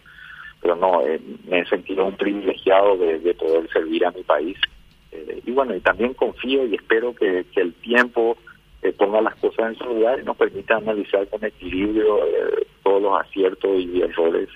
pero 0.61 0.77
no, 0.77 1.01
eh, 1.05 1.21
me 1.49 1.61
he 1.61 1.67
sentido 1.67 2.05
un 2.05 2.17
privilegiado 2.17 2.97
de, 2.97 3.35
poder 3.35 3.69
servir 3.73 4.05
a 4.05 4.13
mi 4.13 4.23
país. 4.23 4.59
Eh, 5.11 5.41
y 5.45 5.51
bueno, 5.51 5.75
y 5.75 5.81
también 5.81 6.15
confío 6.15 6.67
y 6.67 6.75
espero 6.75 7.15
que, 7.15 7.47
que 7.53 7.63
el 7.63 7.75
tiempo 7.75 8.37
eh, 8.83 8.93
ponga 8.93 9.21
las 9.21 9.35
cosas 9.37 9.73
en 9.73 9.79
su 9.79 9.85
lugar 9.85 10.21
y 10.21 10.25
nos 10.25 10.37
permita 10.37 10.77
analizar 10.77 11.27
con 11.29 11.45
equilibrio 11.45 12.21
todos 12.83 13.03
los 13.03 13.21
aciertos 13.21 13.71
y 13.79 14.03
errores 14.03 14.49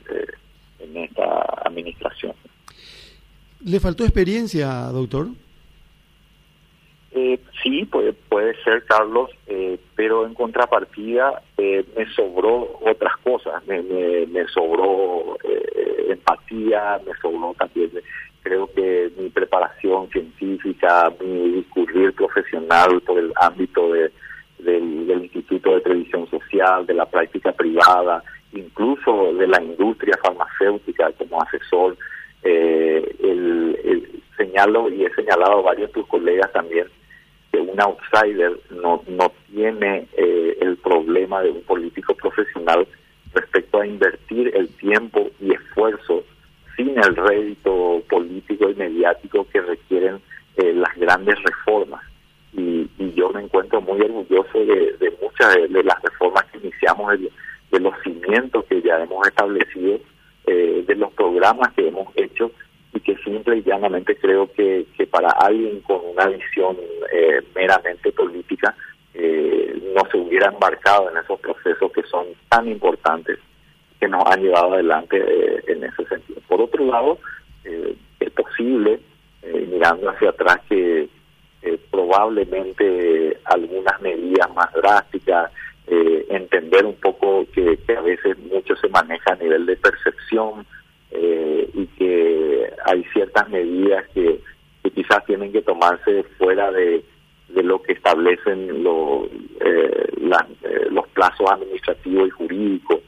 en 0.79 0.97
esta 0.97 1.41
administración. 1.65 2.33
¿Le 3.65 3.81
faltó 3.81 4.05
experiencia, 4.05 4.69
doctor? 4.93 5.29
Eh, 7.17 7.39
sí, 7.63 7.85
puede, 7.85 8.13
puede 8.13 8.61
ser, 8.65 8.85
Carlos, 8.87 9.31
eh, 9.47 9.79
pero 9.95 10.27
en 10.27 10.35
contrapartida 10.35 11.43
eh, 11.57 11.85
me 11.97 12.07
sobró 12.13 12.81
otras 12.85 13.17
cosas, 13.19 13.65
me, 13.67 13.83
me, 13.83 14.49
sobró 14.49 15.39
eh, 15.45 16.07
empatía, 16.09 17.01
me 17.07 17.13
sobró 17.23 17.55
también, 17.57 17.91
que 17.91 18.03
mi 19.25 19.31
preparación 19.31 20.09
científica, 20.11 21.11
mi 21.21 21.51
discurrir 21.53 22.13
profesional 22.13 23.01
por 23.01 23.19
el 23.19 23.33
ámbito 23.37 23.93
de, 23.93 24.13
del, 24.59 25.07
del 25.07 25.25
Instituto 25.25 25.75
de 25.75 25.81
Televisión 25.81 26.29
Social, 26.31 26.87
de 26.87 26.95
la 26.95 27.07
práctica 27.07 27.53
privada, 27.53 28.23
incluso 28.53 29.33
de 29.35 29.47
la 29.47 29.63
industria 29.63 30.19
farmacéutica 30.23 31.11
como 31.13 31.43
asesor, 31.43 31.97
el, 32.43 33.79
el, 33.85 34.23
señalo 34.37 34.91
y 34.91 35.05
he 35.05 35.15
señalado 35.15 35.61
a 35.61 35.63
varios 35.63 35.89
de 35.89 35.95
tus 35.95 36.07
colegas 36.09 36.53
también, 36.53 36.87
un 37.53 37.81
outsider 37.81 38.59
no, 38.71 39.03
no 39.07 39.33
tiene 39.51 40.07
eh, 40.17 40.59
el 40.61 40.77
problema 40.79 41.41
de 41.41 41.51
un 41.51 41.63
político 41.63 42.15
profesional 42.15 42.87
respecto 43.33 43.81
a 43.81 43.87
invertir 43.87 44.53
el 44.55 44.69
tiempo 44.77 45.31
y 45.41 45.55
esfuerzo 45.55 46.25
sin 46.77 46.99
el 46.99 47.17
rédito 47.17 48.03
político 48.09 48.71
y 48.71 48.75
mediático 48.75 49.47
que 49.53 49.61
requieren 49.61 50.21
eh, 50.57 50.73
las 50.73 50.95
grandes 50.97 51.37
reformas. 51.43 52.03
Y, 52.53 52.89
yo 53.17 53.31
me 53.31 53.43
encuentro 53.43 53.81
muy 53.81 54.01
orgulloso 54.01 54.59
de, 54.59 55.13
muchas 55.23 55.55
de, 55.55 55.85
las 55.85 56.03
reformas 56.03 56.45
que 56.47 56.59
iniciamos, 56.59 57.13
de, 57.71 57.81
los 57.81 57.95
cimientos 58.03 58.65
que 58.65 58.83
ya 58.83 59.01
hemos 59.01 59.27
establecido, 59.27 60.01
eh, 60.47 60.85
de 60.87 60.95
los 60.97 61.13
programas 61.13 61.73
que 61.75 61.87
hemos 61.87 62.09
hecho 62.17 62.51
y 62.93 63.01
que 63.01 63.17
simple 63.19 63.59
y 63.59 63.63
llanamente 63.63 64.17
creo 64.17 64.53
que, 64.53 64.85
para 65.11 65.31
alguien 65.31 65.81
con 65.83 66.01
una 66.05 66.27
visión 66.27 66.77
eh, 67.13 67.41
meramente 67.55 68.11
política 68.11 68.75
no 69.15 70.03
se 70.11 70.19
hubiera 70.19 70.49
embarcado 70.49 71.09
en 71.09 71.19
esos 71.19 71.39
procesos 71.39 71.93
que 71.93 72.03
son 72.03 72.27
tan 72.49 72.69
importantes 72.69 73.39
que 74.05 74.09
nos 74.11 74.27
han 74.27 74.43
llevado 74.43 74.75
adelante 74.75 75.17
en 75.67 75.83
ese 75.83 76.05
sentido. 76.05 76.39
Por 76.47 76.61
otro 76.61 76.85
lado, 76.85 77.19
es 77.65 78.31
posible 78.33 79.01
eh, 79.43 79.67
mirando 79.71 80.11
hacia 80.11 80.29
atrás 80.29 80.59
que 80.69 81.09
eh, 81.63 81.79
probablemente 81.91 83.39
algunas 83.45 83.99
medidas 84.03 84.55
más 84.55 84.71
drásticas, 84.75 85.51
eh, 85.87 86.27
entender 86.29 86.85
un 86.85 86.97
poco 86.97 87.47
que, 87.55 87.79
a 87.97 88.01
veces 88.03 88.39
mucho 88.41 88.77
se 88.77 88.89
maneja 88.89 89.33
a 89.33 89.37
nivel 89.37 89.65
de 89.65 89.77
percepción 89.77 90.67
y 91.77 91.87
que 91.99 92.71
hay 92.85 93.05
ciertas 93.13 93.49
medidas 93.49 94.05
que, 94.13 94.39
quizás 94.95 95.25
tienen 95.25 95.51
que 95.51 95.63
tomarse 95.63 96.25
fuera 96.37 96.71
de, 96.71 97.03
lo 97.55 97.81
que 97.83 97.93
establecen 97.93 98.85
los 98.85 99.29
plazos 101.15 101.51
administrativos 101.51 102.29
y 102.29 102.31
jurídicos, 102.31 103.01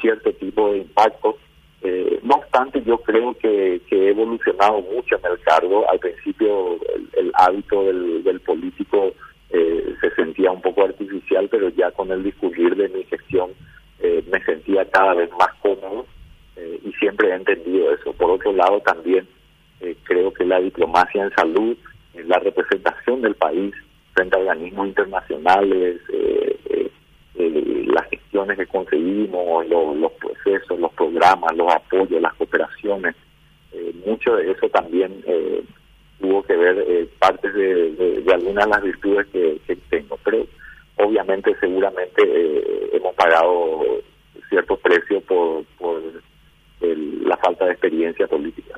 cierto 0.00 0.32
tipo 0.32 0.72
de 0.72 0.78
impactos 0.78 1.36
eh, 1.86 2.18
no 2.22 2.36
obstante, 2.36 2.82
yo 2.82 2.96
creo 2.96 3.34
que, 3.34 3.82
he 3.90 4.08
evolucionado 4.08 4.80
mucho 4.80 5.16
en 5.16 5.32
el 5.32 5.38
cargo. 5.40 5.88
Al 5.90 5.98
principio 5.98 6.78
el, 7.12 7.30
hábito 7.34 7.84
del, 7.84 8.40
político 8.40 9.12
eh, 9.50 9.94
se 10.00 10.10
sentía 10.14 10.50
un 10.50 10.62
poco 10.62 10.84
artificial, 10.84 11.46
pero 11.50 11.68
ya 11.68 11.90
con 11.90 12.10
el 12.10 12.22
discurrir 12.22 12.74
de 12.74 12.88
mi 12.88 13.04
gestión 13.04 13.50
eh, 14.00 14.24
me 14.32 14.42
sentía 14.44 14.88
cada 14.90 15.14
vez 15.14 15.30
más 15.38 15.52
cómodo 15.60 16.06
y 16.56 16.92
siempre 16.92 17.28
he 17.28 17.34
entendido 17.34 17.92
eso. 17.92 18.12
Por 18.14 18.30
otro 18.30 18.52
lado, 18.52 18.80
también 18.80 19.26
creo 20.04 20.32
que 20.32 20.44
la 20.44 20.60
diplomacia 20.60 21.24
en 21.24 21.34
salud, 21.34 21.76
la 22.14 22.38
representación 22.38 23.20
del 23.20 23.34
país 23.34 23.74
frente 24.14 24.36
a 24.36 24.40
organismos 24.40 24.88
internacionales, 24.88 26.00
que 28.56 28.66
conseguimos, 28.66 29.66
los 29.68 30.12
procesos, 30.12 30.78
los 30.78 30.92
programas, 30.92 31.56
los 31.56 31.72
apoyos, 31.72 32.20
las 32.20 32.34
cooperaciones, 32.34 33.14
eh, 33.72 33.94
mucho 34.04 34.34
de 34.36 34.50
eso 34.50 34.68
también 34.70 35.22
eh, 35.26 35.62
tuvo 36.20 36.42
que 36.42 36.56
ver 36.56 36.84
eh, 36.86 37.08
parte 37.18 37.50
de, 37.50 38.24
algunas 38.32 38.64
de 38.64 38.70
las 38.70 38.82
virtudes 38.82 39.26
que, 39.28 39.78
tengo. 39.88 40.18
Pero 40.24 40.46
obviamente, 40.96 41.54
seguramente 41.60 42.96
hemos 42.96 43.14
pagado 43.14 43.82
cierto 44.48 44.76
precio 44.78 45.20
por, 45.20 45.64
por 45.78 46.02
la 46.80 47.36
falta 47.36 47.66
de 47.66 47.72
experiencia 47.72 48.26
política. 48.26 48.74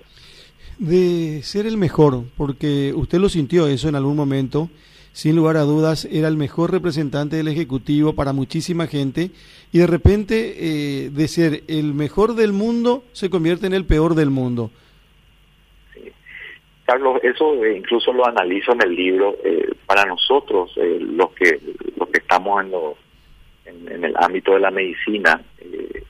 De 0.78 1.40
ser 1.42 1.66
el 1.66 1.78
mejor, 1.78 2.24
porque 2.36 2.92
usted 2.94 3.18
lo 3.18 3.30
sintió 3.30 3.66
eso 3.66 3.88
en 3.88 3.94
algún 3.94 4.16
momento 4.16 4.68
sin 5.16 5.34
lugar 5.34 5.56
a 5.56 5.62
dudas, 5.62 6.06
era 6.12 6.28
el 6.28 6.36
mejor 6.36 6.72
representante 6.72 7.36
del 7.36 7.48
Ejecutivo 7.48 8.14
para 8.14 8.34
muchísima 8.34 8.86
gente 8.86 9.30
y 9.72 9.78
de 9.78 9.86
repente 9.86 10.56
eh, 10.58 11.08
de 11.10 11.26
ser 11.26 11.62
el 11.68 11.94
mejor 11.94 12.34
del 12.34 12.52
mundo 12.52 13.02
se 13.12 13.30
convierte 13.30 13.66
en 13.66 13.72
el 13.72 13.86
peor 13.86 14.14
del 14.14 14.28
mundo. 14.28 14.70
Carlos, 16.84 17.18
eso 17.22 17.64
eh, 17.64 17.78
incluso 17.78 18.12
lo 18.12 18.26
analizo 18.26 18.72
en 18.72 18.82
el 18.82 18.94
libro. 18.94 19.38
Eh, 19.42 19.72
para 19.86 20.04
nosotros, 20.04 20.72
los 20.76 21.30
que 21.30 21.60
los 21.96 22.10
que 22.10 22.18
estamos 22.18 22.62
en, 22.62 22.70
lo, 22.72 22.96
en, 23.64 24.04
el 24.04 24.14
ámbito 24.18 24.52
de 24.52 24.60
la 24.60 24.70
medicina, 24.70 25.40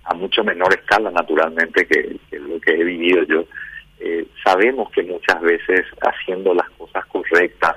a 0.03 0.15
mucho 0.15 0.43
menor 0.43 0.75
escala, 0.75 1.13
naturalmente, 1.13 1.87
que 1.87 2.19
lo 2.41 2.59
que 2.61 2.73
he 2.73 2.83
vivido 2.83 3.23
yo, 3.23 3.45
sabemos 4.43 4.91
que 4.91 5.05
muchas 5.05 5.41
veces 5.43 5.87
haciendo 6.01 6.53
las 6.55 6.69
cosas 6.71 7.07
correctas, 7.07 7.77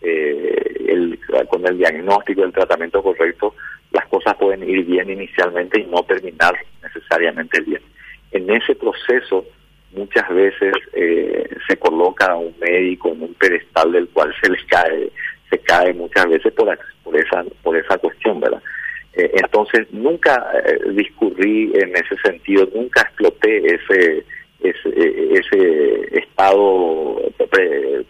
eh, 0.00 1.18
con 1.48 1.66
el 1.66 1.78
diagnóstico 1.78 2.44
el 2.44 2.52
tratamiento 2.52 3.02
correcto, 3.02 3.54
las 3.92 4.06
cosas 4.08 4.36
pueden 4.36 4.68
ir 4.68 4.84
bien 4.84 5.10
inicialmente 5.10 5.80
y 5.80 5.84
no 5.84 6.02
terminar 6.02 6.54
necesariamente 6.82 7.60
bien. 7.60 7.80
En 8.32 8.50
ese 8.50 8.74
proceso, 8.74 9.44
muchas 9.92 10.28
veces 10.28 10.74
eh, 10.92 11.48
se 11.68 11.76
coloca 11.78 12.26
a 12.26 12.36
un 12.36 12.54
médico 12.60 13.12
en 13.12 13.22
un 13.22 13.34
pedestal 13.34 13.92
del 13.92 14.08
cual 14.08 14.34
se 14.40 14.50
les 14.50 14.64
cae, 14.64 15.10
se 15.50 15.58
cae 15.60 15.94
muchas 15.94 16.28
veces 16.28 16.52
por, 16.52 16.78
por 17.02 17.16
esa 17.16 17.44
por 17.62 17.76
esa 17.76 17.96
cuestión, 17.98 18.40
¿verdad? 18.40 18.62
Eh, 19.14 19.30
entonces 19.34 19.86
nunca 19.92 20.46
discurrí 20.90 21.72
en 21.74 21.96
ese 21.96 22.16
sentido, 22.22 22.68
nunca 22.74 23.02
exploté 23.02 23.74
ese 23.74 24.24
ese, 24.70 26.18
estado 26.18 27.20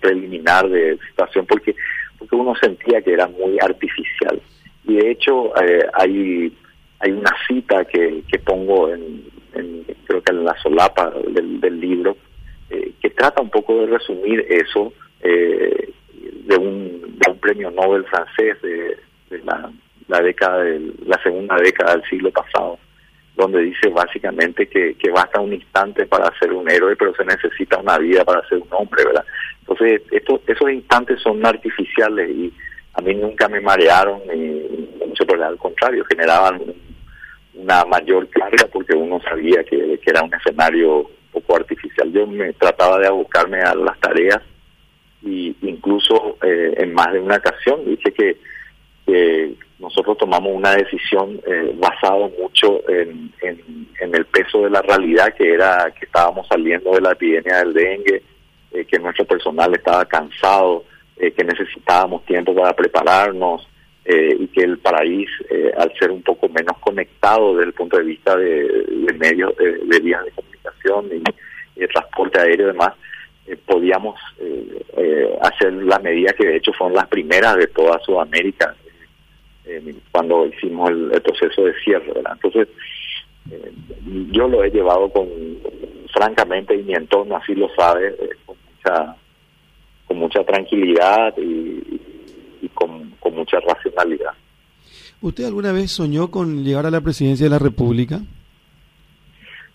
preliminar 0.00 0.68
de 0.68 0.98
situación 1.08 1.46
porque 1.46 1.74
porque 2.18 2.34
uno 2.34 2.54
sentía 2.56 3.02
que 3.02 3.12
era 3.12 3.26
muy 3.28 3.58
artificial. 3.60 4.40
Y 4.84 4.96
de 4.96 5.10
hecho 5.10 5.52
eh, 5.62 5.86
hay 5.94 6.52
hay 7.00 7.12
una 7.12 7.32
cita 7.46 7.84
que, 7.84 8.22
que 8.30 8.38
pongo 8.38 8.90
en, 8.90 9.24
creo 10.06 10.22
que 10.22 10.32
en 10.32 10.44
la 10.44 10.56
solapa 10.62 11.12
del, 11.28 11.80
libro 11.80 12.16
eh, 12.70 12.92
que 13.00 13.10
trata 13.10 13.42
un 13.42 13.50
poco 13.50 13.80
de 13.80 13.86
resumir 13.86 14.44
eso 14.48 14.92
eh, 15.20 15.92
de, 16.12 16.56
un, 16.56 17.18
de 17.18 17.30
un 17.30 17.38
premio 17.38 17.70
Nobel 17.70 18.04
francés 18.04 18.60
de, 18.62 18.96
la, 19.44 19.70
la 20.08 20.20
década 20.22 20.62
de, 20.62 20.92
la 21.04 21.22
segunda 21.22 21.56
década 21.56 21.96
del 21.96 22.04
siglo 22.08 22.30
pasado 22.30 22.78
donde 23.36 23.60
dice 23.60 23.88
básicamente 23.88 24.66
que, 24.66 24.94
que 24.94 25.10
basta 25.10 25.40
un 25.40 25.52
instante 25.52 26.06
para 26.06 26.36
ser 26.38 26.52
un 26.52 26.70
héroe, 26.70 26.96
pero 26.96 27.14
se 27.14 27.24
necesita 27.24 27.78
una 27.78 27.98
vida 27.98 28.24
para 28.24 28.46
ser 28.48 28.58
un 28.58 28.68
hombre, 28.70 29.04
¿verdad? 29.04 29.24
Entonces, 29.60 30.02
esto, 30.10 30.40
esos 30.46 30.70
instantes 30.70 31.20
son 31.20 31.44
artificiales 31.44 32.30
y 32.30 32.52
a 32.94 33.02
mí 33.02 33.14
nunca 33.14 33.46
me 33.48 33.60
marearon, 33.60 34.22
ni 34.26 34.62
mucho 35.06 35.26
por 35.26 35.38
el 35.38 35.56
contrario, 35.58 36.04
generaban 36.08 36.62
una 37.54 37.84
mayor 37.84 38.28
carga 38.30 38.66
porque 38.72 38.94
uno 38.94 39.20
sabía 39.20 39.62
que, 39.64 39.98
que 39.98 40.10
era 40.10 40.22
un 40.22 40.32
escenario 40.32 40.98
un 41.00 41.08
poco 41.32 41.56
artificial. 41.56 42.10
Yo 42.12 42.26
me 42.26 42.54
trataba 42.54 42.98
de 42.98 43.08
abocarme 43.08 43.60
a 43.60 43.74
las 43.74 43.98
tareas 44.00 44.40
y 45.22 45.54
incluso 45.62 46.38
eh, 46.42 46.74
en 46.78 46.94
más 46.94 47.12
de 47.12 47.20
una 47.20 47.36
ocasión 47.36 47.84
dije 47.84 48.12
que, 48.12 48.36
que 49.06 49.54
nosotros 49.78 50.16
tomamos 50.16 50.52
una 50.54 50.74
decisión 50.74 51.40
eh, 51.46 51.74
basado 51.76 52.30
mucho 52.40 52.80
en, 52.88 53.30
en, 53.42 54.14
el 54.14 54.24
peso 54.26 54.62
de 54.62 54.70
la 54.70 54.80
realidad 54.80 55.34
que 55.34 55.52
era 55.52 55.92
que 55.98 56.06
estábamos 56.06 56.46
saliendo 56.46 56.92
de 56.92 57.00
la 57.00 57.12
epidemia 57.12 57.58
del 57.58 57.74
dengue, 57.74 58.22
eh, 58.72 58.84
que 58.84 58.98
nuestro 58.98 59.24
personal 59.24 59.74
estaba 59.74 60.04
cansado, 60.04 60.84
eh, 61.16 61.30
que 61.32 61.44
necesitábamos 61.44 62.24
tiempo 62.24 62.54
para 62.54 62.74
prepararnos 62.74 63.68
eh, 64.04 64.36
y 64.38 64.46
que 64.48 64.62
el 64.62 64.78
país, 64.78 65.28
al 65.76 65.92
ser 65.98 66.10
un 66.10 66.22
poco 66.22 66.48
menos 66.48 66.78
conectado 66.78 67.54
desde 67.54 67.68
el 67.68 67.72
punto 67.74 67.96
de 67.96 68.04
vista 68.04 68.36
de, 68.36 69.14
medios, 69.18 69.54
de, 69.56 70.00
vías 70.00 70.24
de 70.24 70.30
comunicación 70.30 71.06
y, 71.12 71.80
de 71.80 71.88
transporte 71.88 72.40
aéreo 72.40 72.68
y 72.68 72.72
demás, 72.72 72.92
podíamos 73.66 74.18
hacer 75.42 75.72
las 75.72 76.02
medidas 76.02 76.34
que 76.34 76.46
de 76.46 76.56
hecho 76.56 76.72
fueron 76.72 76.96
las 76.96 77.06
primeras 77.08 77.56
de 77.56 77.66
toda 77.66 77.98
Sudamérica 78.00 78.74
cuando 80.12 80.46
hicimos 80.46 80.90
el, 80.90 81.22
proceso 81.22 81.64
de 81.64 81.74
cierre. 81.82 82.12
Entonces, 82.16 82.68
yo 84.32 84.48
lo 84.48 84.64
he 84.64 84.70
llevado 84.70 85.08
con, 85.10 85.28
francamente, 86.12 86.74
y 86.74 86.82
mi 86.82 86.94
entorno 86.94 87.36
así 87.36 87.54
lo 87.54 87.68
sabe, 87.74 88.16
con 88.44 88.56
mucha 88.56 89.16
con 90.06 90.18
mucha 90.18 90.44
tranquilidad 90.44 91.34
y, 91.36 92.00
con, 92.74 93.14
mucha 93.34 93.58
racionalidad. 93.60 94.32
¿Usted 95.20 95.44
alguna 95.44 95.72
vez 95.72 95.90
soñó 95.90 96.30
con 96.30 96.64
llegar 96.64 96.86
a 96.86 96.90
la 96.90 97.02
presidencia 97.02 97.44
de 97.44 97.50
la 97.50 97.58
República? 97.58 98.20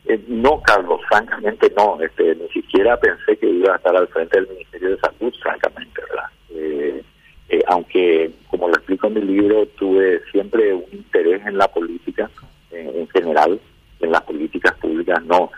Eh, 0.05 0.19
no, 0.27 0.62
Carlos, 0.62 1.00
francamente 1.07 1.71
no. 1.77 2.01
Este, 2.01 2.36
ni 2.36 2.48
siquiera 2.50 2.98
pensé 2.98 3.38
que 3.38 3.48
iba 3.48 3.74
a 3.74 3.75
estar 3.75 3.95
al 3.95 4.07
frente 4.07 4.39
del 4.39 4.50
Ministerio 4.50 4.89
de 4.91 5.00
Salud, 5.00 5.33
francamente, 5.43 6.01
¿verdad? 6.10 6.29
Eh, 6.50 7.03
eh, 7.51 7.62
aunque, 7.67 8.31
como 8.50 8.70
lo 8.70 8.75
explico 8.75 9.08
en 9.08 9.13
mi 9.15 9.22
libro, 9.22 9.65
tuve 9.77 10.22
siempre 10.31 10.74
un 10.74 10.86
interés 10.93 11.46
en 11.46 11.58
la 11.58 11.67
política 11.67 12.31
en 12.72 13.08
general, 13.10 13.60
en 14.00 14.12
las 14.12 14.22
políticas 14.22 14.74
públicas, 14.77 15.22
no 15.25 15.51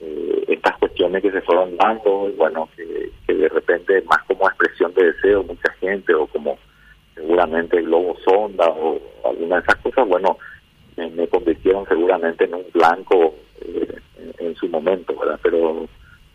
eh, 0.00 0.44
estas 0.48 0.76
cuestiones 0.76 1.22
que 1.22 1.32
se 1.32 1.40
fueron 1.40 1.74
dando, 1.78 2.30
bueno, 2.36 2.68
que, 2.76 3.34
de 3.34 3.48
repente 3.48 4.02
más 4.02 4.22
como 4.24 4.46
expresión 4.46 4.92
de 4.92 5.12
deseo 5.12 5.42
mucha 5.42 5.72
gente 5.80 6.12
o 6.12 6.26
como 6.26 6.58
seguramente 7.14 7.80
globo 7.80 8.16
sonda 8.24 8.68
o 8.68 9.00
alguna 9.24 9.56
de 9.56 9.62
esas 9.62 9.76
cosas, 9.76 10.06
bueno, 10.06 10.36
me, 10.96 11.28
convirtieron 11.28 11.86
seguramente 11.86 12.44
en 12.44 12.54
un 12.54 12.66
blanco 12.74 13.34
eh, 13.62 13.96
en, 14.38 14.54
su 14.56 14.68
momento, 14.68 15.14
¿verdad? 15.18 15.40
Pero 15.42 15.88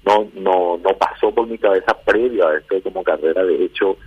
no, 0.06 0.28
no, 0.34 0.78
no 0.78 0.98
pasó 0.98 1.32
por 1.32 1.46
mi 1.46 1.60
cabeza 1.60 1.96
previo 2.04 2.48
a 2.48 2.58
esto 2.58 2.82
como 2.82 3.04
carrera. 3.04 3.44
De 3.44 3.66
hecho, 3.66 3.98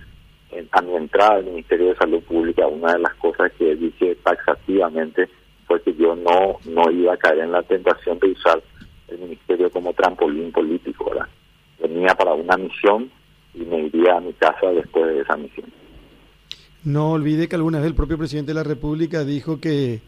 a 0.71 0.81
mi 0.81 0.95
entrada 0.95 1.35
al 1.35 1.45
Ministerio 1.45 1.89
de 1.89 1.95
Salud 1.95 2.21
Pública, 2.23 2.67
una 2.67 2.93
de 2.93 2.99
las 2.99 3.13
cosas 3.15 3.51
que 3.57 3.75
dije 3.75 4.15
taxativamente 4.23 5.29
fue 5.67 5.81
que 5.81 5.93
yo 5.95 6.15
no, 6.15 6.57
no 6.65 6.91
iba 6.91 7.13
a 7.13 7.17
caer 7.17 7.39
en 7.39 7.51
la 7.51 7.63
tentación 7.63 8.17
de 8.19 8.31
usar 8.31 8.61
el 9.09 9.19
Ministerio 9.19 9.69
como 9.69 9.93
trampolín 9.93 10.51
político, 10.51 11.09
¿verdad? 11.09 11.27
Venía 11.79 12.15
para 12.15 12.33
una 12.33 12.57
misión 12.57 13.11
y 13.53 13.59
me 13.59 13.81
iría 13.81 14.17
a 14.17 14.21
mi 14.21 14.33
casa 14.33 14.67
después 14.67 15.05
de 15.13 15.21
esa 15.21 15.35
misión. 15.35 15.67
No 16.83 17.11
olvide 17.11 17.47
que 17.47 17.55
alguna 17.55 17.79
vez 17.79 17.87
el 17.87 17.95
propio 17.95 18.17
presidente 18.17 18.51
de 18.51 18.55
la 18.55 18.63
República 18.63 19.25
dijo 19.25 19.59
que 19.59 20.01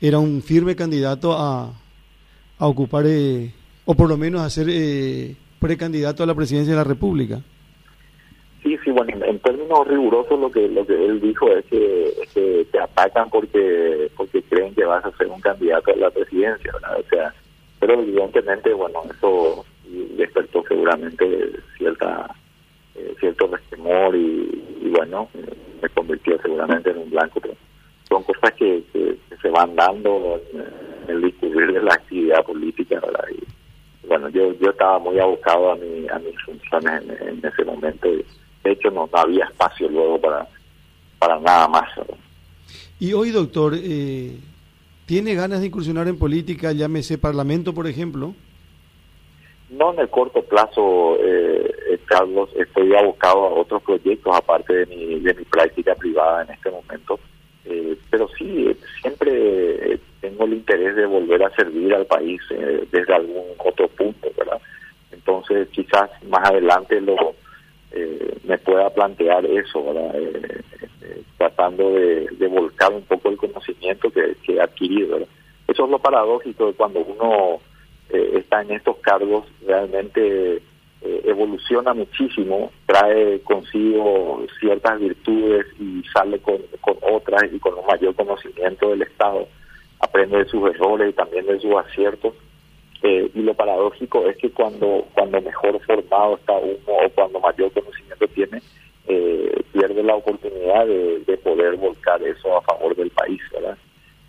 era 0.00 0.18
un 0.18 0.42
firme 0.42 0.76
candidato 0.76 1.32
a, 1.32 1.72
a 2.58 2.66
ocupar, 2.66 3.04
eh, 3.06 3.52
o 3.86 3.94
por 3.94 4.08
lo 4.08 4.16
menos 4.16 4.42
a 4.42 4.50
ser 4.50 4.66
eh, 4.68 5.34
precandidato 5.58 6.22
a 6.22 6.26
la 6.26 6.34
presidencia 6.34 6.72
de 6.72 6.78
la 6.78 6.84
República. 6.84 7.40
Sí, 8.62 8.76
sí, 8.84 8.90
bueno, 8.90 9.24
en, 9.24 9.38
términos 9.38 9.86
rigurosos 9.86 10.38
lo 10.38 10.50
que 10.50 10.68
lo 10.68 10.84
que 10.84 10.92
él 10.92 11.20
dijo 11.20 11.48
es 11.52 11.64
que, 11.66 12.66
te 12.70 12.78
atacan 12.78 13.30
porque 13.30 14.10
porque 14.16 14.42
creen 14.42 14.74
que 14.74 14.84
vas 14.84 15.04
a 15.04 15.16
ser 15.16 15.28
un 15.28 15.40
candidato 15.40 15.92
a 15.92 15.96
la 15.96 16.10
presidencia, 16.10 16.72
¿verdad? 16.72 17.00
O 17.00 17.08
sea, 17.08 17.34
pero 17.80 17.94
evidentemente, 17.94 18.72
bueno, 18.74 19.02
eso 19.16 19.64
despertó 20.16 20.64
seguramente 20.68 21.50
cierta 21.76 22.28
eh, 22.94 23.14
cierto 23.20 23.46
resquemor 23.46 24.14
y, 24.16 24.90
bueno, 24.90 25.28
me 25.80 25.88
convirtió 25.90 26.40
seguramente 26.42 26.90
en 26.90 26.98
un 26.98 27.10
blanco, 27.10 27.40
pero 27.40 27.54
son 28.08 28.22
cosas 28.24 28.52
que, 28.54 28.82
se 29.40 29.50
van 29.50 29.76
dando 29.76 30.40
en, 30.52 30.64
el 31.08 31.22
discurrir 31.22 31.72
de 31.72 31.82
la 31.82 31.94
actividad 31.94 32.44
política, 32.44 32.98
¿verdad? 33.00 33.24
Y 33.30 34.06
bueno, 34.06 34.28
yo 34.30 34.52
yo 34.54 34.70
estaba 34.70 34.98
muy 34.98 35.18
abocado 35.20 35.72
a, 35.72 35.76
mi, 35.76 36.08
a 36.08 36.18
mis 36.18 36.36
funciones 36.42 37.02
en, 37.20 37.44
ese 37.44 37.64
momento. 37.64 38.08
De 38.68 38.74
hecho, 38.74 38.90
no, 38.90 39.08
había 39.12 39.46
espacio 39.46 39.88
luego 39.88 40.20
para, 40.20 40.46
para 41.18 41.40
nada 41.40 41.68
más. 41.68 41.88
Y 43.00 43.14
hoy, 43.14 43.30
doctor, 43.30 43.74
eh, 43.74 44.36
¿tiene 45.06 45.34
ganas 45.34 45.60
de 45.60 45.66
incursionar 45.66 46.06
en 46.06 46.18
política, 46.18 46.72
llámese 46.72 47.16
Parlamento, 47.16 47.72
por 47.72 47.86
ejemplo? 47.86 48.34
No 49.70 49.92
en 49.94 50.00
el 50.00 50.08
corto 50.10 50.42
plazo, 50.42 51.16
eh, 51.18 51.74
eh, 51.90 51.98
Carlos, 52.04 52.50
estoy 52.56 52.94
abocado 52.94 53.46
a 53.46 53.54
otros 53.54 53.82
proyectos 53.82 54.34
aparte 54.34 54.74
de 54.74 54.86
mi, 54.86 55.20
de 55.20 55.34
mi 55.34 55.44
práctica 55.44 55.94
privada 55.94 56.42
en 56.42 56.50
este 56.50 56.70
momento. 56.70 57.18
Eh, 57.64 57.96
pero 58.10 58.28
sí, 58.38 58.76
siempre 59.00 59.98
tengo 60.20 60.44
el 60.44 60.54
interés 60.54 60.94
de 60.94 61.06
volver 61.06 61.42
a 61.42 61.54
servir 61.54 61.94
al 61.94 62.06
país 62.06 62.40
desde 62.90 63.14
algún 63.14 63.44
otro 63.58 63.88
punto, 63.88 64.28
¿verdad? 64.36 64.60
Entonces, 65.12 65.68
quizás 65.68 66.10
más 66.28 66.50
adelante 66.50 67.00
lo 67.00 67.34
me 68.44 68.58
pueda 68.58 68.90
plantear 68.90 69.44
eso, 69.46 69.84
¿verdad? 69.84 70.14
tratando 71.36 71.90
de, 71.90 72.48
volcar 72.48 72.92
un 72.92 73.02
poco 73.02 73.28
el 73.30 73.36
conocimiento 73.36 74.10
que, 74.10 74.34
que 74.42 74.54
he 74.54 74.60
adquirido. 74.60 75.18
Eso 75.66 75.84
es 75.84 75.90
lo 75.90 75.98
paradójico 75.98 76.66
de 76.66 76.72
cuando 76.72 77.00
uno 77.00 77.60
eh, 78.10 78.38
está 78.38 78.62
en 78.62 78.72
estos 78.72 78.96
cargos 78.98 79.44
realmente 79.66 80.56
eh, 80.56 81.22
evoluciona 81.26 81.92
muchísimo, 81.92 82.72
trae 82.86 83.40
consigo 83.40 84.44
ciertas 84.58 84.98
virtudes 84.98 85.66
y 85.78 86.02
sale 86.12 86.38
con, 86.38 86.56
otras 87.02 87.44
y 87.52 87.58
con 87.58 87.74
un 87.74 87.86
mayor 87.86 88.14
conocimiento 88.14 88.88
del 88.90 89.02
Estado, 89.02 89.46
aprende 90.00 90.38
de 90.38 90.46
sus 90.46 90.68
errores 90.70 91.10
y 91.10 91.12
también 91.12 91.46
de 91.46 91.60
sus 91.60 91.74
aciertos. 91.76 92.34
Eh, 93.02 93.30
y 93.32 93.42
lo 93.42 93.54
paradójico 93.54 94.26
es 94.28 94.36
que 94.38 94.50
cuando 94.50 95.06
cuando 95.14 95.40
mejor 95.40 95.80
formado 95.86 96.36
está 96.36 96.54
uno 96.54 96.78
o 96.86 97.08
cuando 97.14 97.40
mayor 97.40 97.72
conocimiento 97.72 98.26
tiene, 98.28 98.60
pierde 99.72 100.02
la 100.02 100.16
oportunidad 100.16 100.86
de, 100.86 101.20
de 101.20 101.36
poder 101.38 101.76
volcar 101.76 102.20
eso 102.22 102.58
a 102.58 102.62
favor 102.62 102.96
del 102.96 103.10
país, 103.10 103.40
¿verdad? 103.52 103.78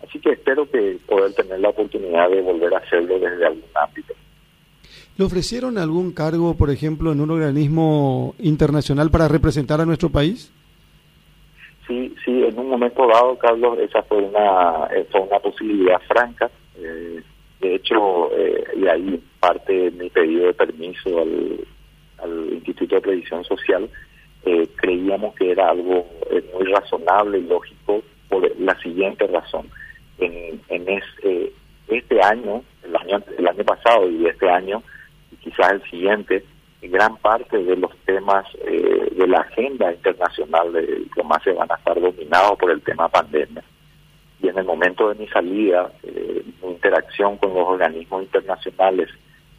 Así 0.02 0.18
que 0.20 0.30
espero 0.30 0.68
que 0.70 0.98
poder 1.06 1.32
tener 1.34 1.60
la 1.60 1.70
oportunidad 1.70 2.30
de 2.30 2.40
volver 2.40 2.74
a 2.74 2.78
hacerlo 2.78 3.18
desde 3.18 3.46
algún 3.46 3.62
ámbito. 3.74 4.14
¿Le 5.16 5.24
ofrecieron 5.24 5.76
algún 5.76 6.12
cargo, 6.12 6.54
por 6.54 6.70
ejemplo, 6.70 7.12
en 7.12 7.20
un 7.20 7.30
organismo 7.30 8.34
internacional 8.38 9.10
para 9.10 9.28
representar 9.28 9.80
a 9.80 9.84
nuestro 9.84 10.08
país? 10.08 10.52
Sí, 11.86 12.14
sí, 12.24 12.42
en 12.44 12.58
un 12.58 12.70
momento 12.70 13.06
dado, 13.06 13.36
Carlos, 13.36 13.78
esa 13.80 14.02
fue 14.04 14.18
una, 14.18 14.86
eh, 14.94 15.06
fue 15.10 15.20
una 15.20 15.38
posibilidad 15.40 16.00
franca. 16.08 16.50
Eh, 16.78 17.20
de 17.60 17.74
hecho, 17.74 18.30
eh, 18.36 18.64
y 18.76 18.86
ahí 18.86 19.22
parte 19.38 19.90
mi 19.92 20.10
pedido 20.10 20.46
de 20.46 20.54
permiso 20.54 21.20
al, 21.20 21.66
Instituto 22.52 22.96
de 22.96 23.00
Previsión 23.00 23.44
Social, 23.44 23.88
creíamos 24.76 25.34
que 25.36 25.52
era 25.52 25.70
algo 25.70 26.06
muy 26.52 26.64
razonable 26.64 27.38
y 27.38 27.42
lógico 27.42 28.02
por 28.28 28.60
la 28.60 28.78
siguiente 28.80 29.26
razón 29.26 29.66
en, 30.20 30.60
en 30.68 30.88
eh, 30.88 31.52
este 31.88 32.22
año, 32.22 32.62
el 32.84 32.96
año, 32.96 33.22
el 33.36 33.48
año 33.48 33.64
pasado 33.64 34.08
y 34.08 34.26
este 34.26 34.48
año, 34.48 34.82
y 35.32 35.36
quizás 35.36 35.72
el 35.72 35.82
siguiente, 35.90 36.44
gran 36.82 37.16
parte 37.18 37.58
de 37.62 37.76
los 37.76 37.94
temas 38.06 38.46
eh, 38.64 39.08
de 39.12 39.26
la 39.26 39.40
agenda 39.40 39.92
internacional 39.92 40.72
de 40.72 40.86
diplomacia 40.86 41.52
van 41.54 41.70
a 41.70 41.74
estar 41.74 42.00
dominados 42.00 42.58
por 42.58 42.70
el 42.70 42.80
tema 42.82 43.08
pandemia. 43.08 43.62
Y 44.42 44.48
en 44.48 44.58
el 44.58 44.64
momento 44.64 45.08
de 45.08 45.16
mi 45.16 45.28
salida, 45.28 45.92
eh, 46.02 46.42
mi 46.62 46.70
interacción 46.70 47.36
con 47.36 47.54
los 47.54 47.66
organismos 47.66 48.22
internacionales, 48.22 49.08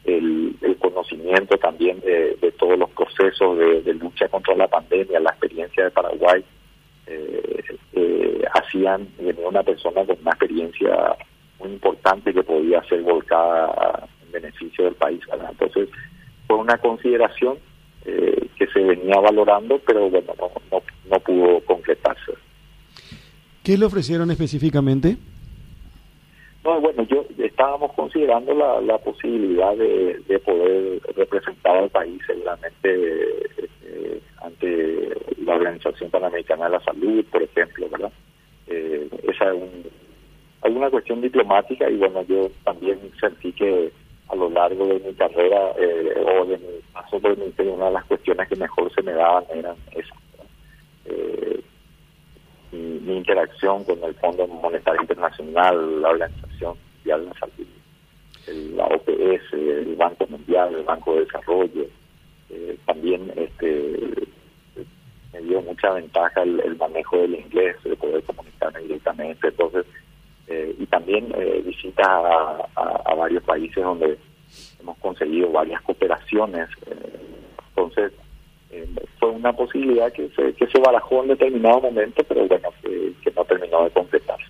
el, 0.04 0.56
conocimiento 0.80 1.56
también 1.58 2.00
de, 2.00 2.52
todos 2.58 2.76
los 2.76 2.90
procesos 2.90 3.56
de, 3.56 3.82
de, 3.82 3.94
lucha 3.94 4.28
contra 4.28 4.54
la 4.56 4.66
pandemia, 4.66 5.20
la 5.20 5.30
experiencia 5.30 5.84
de 5.84 5.90
Paraguay, 5.90 6.44
eh, 7.06 7.62
eh, 7.94 8.44
hacían 8.54 9.08
venía 9.18 9.48
una 9.48 9.62
persona 9.62 10.04
con 10.04 10.16
una 10.20 10.30
experiencia 10.30 11.16
muy 11.58 11.70
importante 11.70 12.32
que 12.32 12.42
podía 12.42 12.82
ser 12.84 13.02
volcada 13.02 14.08
en 14.24 14.32
beneficio 14.32 14.84
del 14.84 14.94
país. 14.94 15.20
Entonces, 15.32 15.88
fue 16.46 16.56
una 16.56 16.78
consideración 16.78 17.58
eh, 18.04 18.48
que 18.56 18.66
se 18.68 18.80
venía 18.80 19.18
valorando, 19.20 19.80
pero 19.86 20.08
bueno, 20.10 20.32
no, 20.38 20.82
no, 21.10 21.20
pudo 21.20 21.60
concretarse. 21.64 22.32
¿Qué 23.62 23.78
le 23.78 23.86
ofrecieron 23.86 24.30
específicamente? 24.30 25.16
No, 26.64 26.80
bueno, 26.80 27.02
yo 27.04 27.24
estábamos 27.38 27.92
considerando 27.92 28.54
la, 28.54 28.98
posibilidad 28.98 29.76
de, 29.76 30.20
de 30.28 30.38
poder 30.38 31.00
representar 31.16 31.76
al 31.76 31.90
país 31.90 32.20
seguramente 32.26 32.78
eh, 33.84 34.20
ante 34.42 35.08
la 35.44 35.54
Organización 35.54 36.10
Panamericana 36.10 36.66
de 36.66 36.70
la 36.70 36.84
Salud, 36.84 37.24
por 37.30 37.42
ejemplo, 37.42 37.88
¿verdad? 37.90 38.12
Eh, 38.68 39.08
esa 39.24 39.52
es 39.52 39.54
un, 39.54 39.90
alguna 40.62 40.90
cuestión 40.90 41.20
diplomática 41.20 41.90
y 41.90 41.96
bueno, 41.96 42.22
yo 42.22 42.48
también 42.64 42.98
sentí 43.20 43.52
que 43.52 43.92
a 44.28 44.36
lo 44.36 44.48
largo 44.48 44.86
de 44.86 45.00
mi 45.00 45.12
carrera 45.14 45.72
eh, 45.78 46.14
o 46.40 46.44
de 46.46 46.58
mi 46.58 46.80
paso 46.92 47.20
por 47.20 47.32
el 47.32 47.38
ministerio, 47.38 47.74
una 47.74 47.86
de 47.86 47.92
las 47.92 48.04
cuestiones 48.04 48.48
que 48.48 48.56
mejor 48.56 48.92
se 48.94 49.02
me 49.02 49.12
daban 49.12 49.44
eran 49.54 49.76
esas. 49.92 50.18
Eh, 51.04 51.60
mi, 52.72 53.16
interacción 53.16 53.84
con 53.84 54.02
el 54.02 54.14
Fondo 54.14 54.46
Monetario 54.46 55.02
Internacional, 55.02 56.02
la 56.02 56.08
Organización 56.08 56.76
Mundial 56.96 57.20
de 57.20 57.26
la 57.26 57.34
Salud, 57.34 58.76
la 58.76 58.84
OPS, 58.86 59.52
el 59.52 59.96
Banco 59.96 60.26
Mundial, 60.26 60.74
el 60.74 60.84
Banco 60.84 61.14
de 61.14 61.20
Desarrollo, 61.20 61.86
eh, 62.50 62.76
también 62.86 63.32
este 63.36 64.32
me 65.32 65.40
dio 65.40 65.62
mucha 65.62 65.90
ventaja 65.90 66.42
el, 66.42 66.76
manejo 66.76 67.16
del 67.18 67.34
inglés, 67.34 67.76
de 67.82 67.96
poder 67.96 68.22
comunicarme 68.24 68.80
directamente. 68.80 69.48
Entonces, 69.48 69.86
eh, 70.46 70.74
y 70.78 70.86
también 70.86 71.32
eh, 71.34 71.62
visitas 71.64 72.06
a, 72.06 73.14
varios 73.16 73.42
países 73.44 73.82
donde 73.82 74.18
hemos 74.80 74.98
conseguido 74.98 75.50
varias 75.50 75.80
cooperaciones. 75.82 76.68
Eh, 76.86 77.20
entonces, 77.68 78.12
una 79.42 79.52
posibilidad 79.52 80.12
que 80.12 80.30
se, 80.36 80.52
que 80.54 80.66
se 80.68 80.78
barajó 80.78 81.22
en 81.22 81.30
determinado 81.30 81.80
momento, 81.80 82.22
pero 82.28 82.46
bueno, 82.46 82.68
que, 82.80 83.12
que 83.22 83.32
no 83.32 83.44
terminó 83.44 83.84
de 83.84 83.90
completarse. 83.90 84.46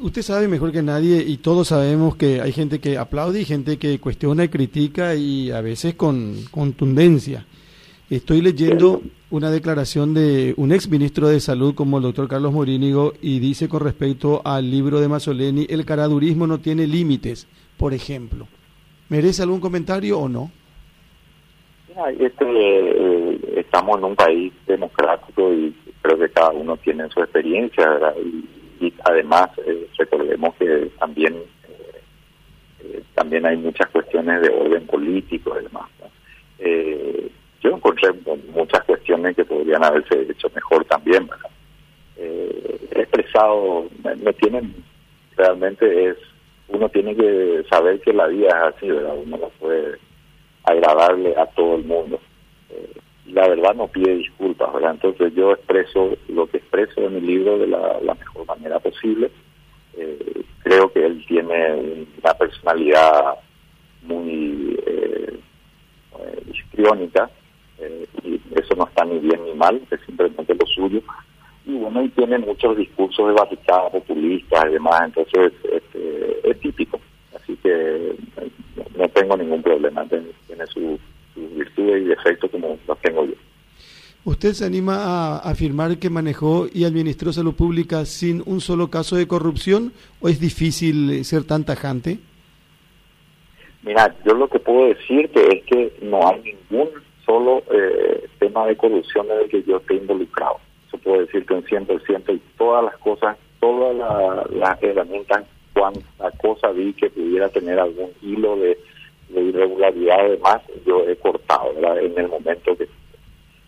Usted 0.00 0.22
sabe 0.22 0.48
mejor 0.48 0.72
que 0.72 0.82
nadie 0.82 1.22
y 1.26 1.38
todos 1.38 1.68
sabemos 1.68 2.16
que 2.16 2.40
hay 2.40 2.52
gente 2.52 2.80
que 2.80 2.98
aplaude 2.98 3.40
y 3.40 3.44
gente 3.44 3.78
que 3.78 3.98
cuestiona 3.98 4.44
y 4.44 4.48
critica 4.48 5.14
y 5.14 5.50
a 5.52 5.60
veces 5.60 5.94
con 5.94 6.34
contundencia. 6.50 7.46
Estoy 8.10 8.42
leyendo 8.42 9.00
una 9.30 9.50
declaración 9.50 10.12
de 10.12 10.52
un 10.56 10.72
ex 10.72 10.88
ministro 10.88 11.28
de 11.28 11.38
Salud 11.38 11.74
como 11.76 11.98
el 11.98 12.02
doctor 12.02 12.26
Carlos 12.26 12.52
Morínigo 12.52 13.14
y 13.22 13.38
dice 13.38 13.68
con 13.68 13.82
respecto 13.82 14.42
al 14.44 14.68
libro 14.68 15.00
de 15.00 15.06
Mazzoleni, 15.08 15.66
el 15.70 15.84
caradurismo 15.84 16.48
no 16.48 16.58
tiene 16.58 16.88
límites, 16.88 17.46
por 17.78 17.94
ejemplo. 17.94 18.48
¿Merece 19.08 19.42
algún 19.42 19.60
comentario 19.60 20.18
o 20.18 20.28
no? 20.28 20.50
Este, 22.08 22.44
eh, 22.48 23.38
estamos 23.56 23.98
en 23.98 24.04
un 24.04 24.16
país 24.16 24.52
democrático 24.66 25.52
y 25.52 25.74
creo 26.00 26.18
que 26.18 26.30
cada 26.30 26.50
uno 26.50 26.76
tiene 26.78 27.08
su 27.10 27.20
experiencia, 27.20 28.14
y, 28.80 28.94
además 29.04 29.50
eh, 29.66 29.86
recordemos 29.98 30.54
que 30.54 30.90
también 30.98 31.34
eh, 32.82 33.02
también 33.14 33.44
hay 33.44 33.58
muchas 33.58 33.90
cuestiones 33.90 34.40
de 34.40 34.48
orden 34.48 34.86
político 34.86 35.54
y 35.60 35.64
demás. 35.64 35.90
yo 37.62 37.70
encontré 37.76 38.08
muchas 38.54 38.82
cuestiones 38.84 39.36
que 39.36 39.44
podrían 39.44 39.84
haberse 39.84 40.22
hecho 40.22 40.50
mejor 40.54 40.86
también. 40.86 41.28
he 42.16 43.00
expresado, 43.02 43.88
me, 44.02 44.32
tienen, 44.32 44.74
realmente 45.36 46.06
es, 46.08 46.16
uno 46.68 46.88
tiene 46.88 47.14
que 47.14 47.62
saber 47.68 48.00
que 48.00 48.14
la 48.14 48.26
vida 48.28 48.48
es 48.48 48.74
así, 48.74 48.88
¿verdad? 48.88 49.16
Uno 49.22 49.36
no 49.36 49.48
puede 49.58 49.98
agradarle 50.70 51.34
a 51.36 51.46
todo 51.46 51.76
el 51.76 51.84
mundo 51.84 52.20
la 53.32 53.48
verdad 53.48 53.74
no 53.74 53.88
pide 53.88 54.16
disculpas, 54.16 54.72
¿verdad? 54.72 54.92
Entonces 54.92 55.34
yo 55.34 55.52
expreso 55.52 56.16
lo 56.28 56.46
que 56.46 56.58
expreso 56.58 57.00
en 57.00 57.14
mi 57.14 57.20
libro 57.20 57.58
de 57.58 57.66
la, 57.66 58.14
mejor 58.18 58.46
manera 58.46 58.78
posible. 58.78 59.30
Eh, 59.96 60.42
creo 60.62 60.92
que 60.92 61.04
él 61.04 61.24
tiene 61.26 62.06
una 62.22 62.34
personalidad 62.34 63.34
muy 64.02 64.78
eh, 64.86 65.38
eh 66.18 66.42
histriónica 66.52 67.30
eh, 67.78 68.06
y 68.22 68.40
eso 68.56 68.74
no 68.76 68.86
está 68.86 69.04
ni 69.04 69.18
bien 69.18 69.44
ni 69.44 69.54
mal, 69.54 69.80
es 69.90 70.00
simplemente 70.06 70.54
lo 70.54 70.66
suyo. 70.66 71.00
Y 71.66 71.76
bueno, 71.76 72.02
y 72.02 72.08
tiene 72.10 72.38
muchos 72.38 72.76
discursos 72.76 73.28
de 73.28 73.34
barricadas 73.34 73.92
populistas 73.92 74.64
y 74.66 74.72
demás, 74.72 75.02
entonces 75.04 75.52
este, 75.70 76.50
es 76.50 76.60
típico. 76.60 77.00
Así 77.34 77.56
que 77.56 78.16
no 78.96 79.08
tengo 79.10 79.36
ningún 79.36 79.62
problema, 79.62 80.02
tiene 80.60 80.66
su 80.72 80.98
virtudes 81.36 82.02
y 82.02 82.04
defectos 82.06 82.50
como 82.50 82.78
los 82.86 82.98
tengo 83.00 83.24
yo. 83.24 83.34
¿Usted 84.24 84.52
se 84.52 84.66
anima 84.66 84.96
a 84.96 85.38
afirmar 85.38 85.98
que 85.98 86.10
manejó 86.10 86.66
y 86.72 86.84
administró 86.84 87.32
salud 87.32 87.54
pública 87.54 88.04
sin 88.04 88.42
un 88.44 88.60
solo 88.60 88.90
caso 88.90 89.16
de 89.16 89.26
corrupción 89.26 89.92
o 90.20 90.28
es 90.28 90.38
difícil 90.40 91.24
ser 91.24 91.44
tan 91.44 91.64
tajante? 91.64 92.18
Mira, 93.82 94.14
yo 94.26 94.34
lo 94.34 94.46
que 94.48 94.58
puedo 94.58 94.88
decirte 94.88 95.56
es 95.56 95.64
que 95.64 95.92
no 96.02 96.28
hay 96.28 96.42
ningún 96.70 96.90
solo 97.24 97.62
eh, 97.72 98.28
tema 98.38 98.66
de 98.66 98.76
corrupción 98.76 99.26
en 99.30 99.40
el 99.44 99.48
que 99.48 99.62
yo 99.62 99.78
esté 99.78 99.94
involucrado. 99.94 100.58
Eso 100.86 100.98
puedo 100.98 101.20
decirte 101.22 101.54
un 101.54 101.64
100% 101.64 102.34
y 102.34 102.42
todas 102.58 102.84
las 102.84 102.98
cosas, 102.98 103.38
todas 103.58 103.96
las 104.50 104.82
herramientas, 104.82 105.44
cuánta 105.72 106.30
cosa 106.42 106.72
vi 106.72 106.92
que 106.92 107.08
pudiera 107.08 107.48
tener 107.48 107.80
algún 107.80 108.10
hilo 108.20 108.56
de 108.56 108.76
de 109.32 109.42
irregularidad 109.42 110.20
además 110.20 110.62
yo 110.84 111.06
he 111.08 111.16
cortado 111.16 111.72
en 111.98 112.18
el 112.18 112.28
momento 112.28 112.76
que 112.76 112.88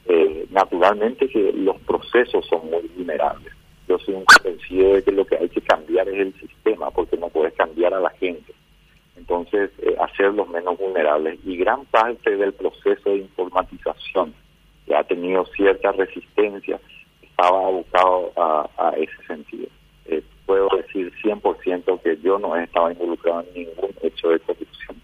eh, 0.07 0.47
naturalmente 0.51 1.29
que 1.29 1.53
los 1.53 1.79
procesos 1.81 2.45
son 2.47 2.69
muy 2.71 2.83
vulnerables. 2.97 3.53
Yo 3.89 3.99
soy 3.99 4.15
un 4.15 4.25
convencido 4.25 4.95
de 4.95 5.03
que 5.03 5.13
lo 5.13 5.25
que 5.25 5.37
hay 5.37 5.49
que 5.49 5.61
cambiar 5.61 6.09
es 6.09 6.19
el 6.19 6.35
sistema 6.35 6.91
porque 6.91 7.17
no 7.17 7.29
puedes 7.29 7.55
cambiar 7.55 7.95
a 7.95 8.01
la 8.01 8.11
gente. 8.11 8.53
Entonces 9.17 9.71
eh, 9.79 9.97
hacerlos 10.01 10.49
menos 10.49 10.77
vulnerables. 10.79 11.39
Y 11.45 11.57
gran 11.57 11.85
parte 11.87 12.37
del 12.37 12.53
proceso 12.53 13.11
de 13.11 13.19
informatización 13.19 14.35
que 14.87 14.95
ha 14.95 15.05
tenido 15.05 15.45
cierta 15.47 15.93
resistencia 15.93 16.81
estaba 17.23 17.67
abocado 17.67 18.33
a, 18.37 18.93
ese 18.97 19.27
sentido. 19.27 19.69
Eh, 20.07 20.23
puedo 20.47 20.69
decir 20.77 21.13
100% 21.23 22.03
que 22.03 22.19
yo 22.21 22.39
no 22.39 22.57
he 22.57 22.65
estado 22.65 22.91
involucrado 22.91 23.41
en 23.43 23.55
ningún 23.55 23.91
hecho 24.03 24.31
de 24.31 24.41
corrupción 24.41 24.97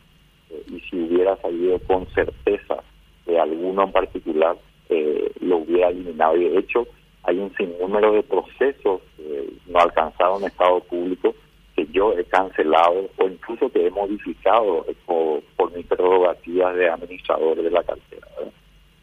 y 0.50 0.80
si 0.80 0.96
hubiera 1.00 1.37
salido 1.37 1.78
con 1.80 2.06
certeza 2.14 2.82
de 3.26 3.38
alguno 3.38 3.84
en 3.84 3.92
particular, 3.92 4.56
eh, 4.88 5.30
lo 5.40 5.58
hubiera 5.58 5.88
eliminado. 5.88 6.37
Y 6.37 6.48
de 6.48 6.58
hecho, 6.58 6.87
hay 7.22 7.38
un 7.38 7.54
sinnúmero 7.56 8.12
de 8.12 8.22
procesos 8.22 9.02
que 9.16 9.50
no 9.66 9.78
alcanzaron 9.80 10.44
estado 10.44 10.80
público 10.80 11.34
que 11.76 11.87
yo 11.92 12.12
he 12.18 12.24
cancelado 12.24 13.08
o 13.18 13.28
incluso 13.28 13.70
que 13.70 13.87
he 13.87 13.90
modificado 13.90 14.84
por, 15.06 15.42
por 15.56 15.76
mis 15.76 15.87
prerrogativas 15.87 16.74
de 16.74 16.88
administrador 16.88 17.62
de 17.62 17.70
la 17.70 17.82
cartera. 17.82 18.26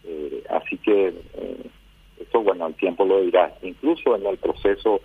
Eh, 0.04 0.44
así 0.50 0.78
que 0.80 1.08
eh, 1.08 1.70
eso, 2.20 2.42
bueno, 2.42 2.68
el 2.68 2.74
tiempo 2.76 3.06
lo 3.06 3.22
dirá. 3.22 3.54
Incluso 3.62 4.16
en 4.16 4.26
el 4.26 4.38
proceso 4.38 5.02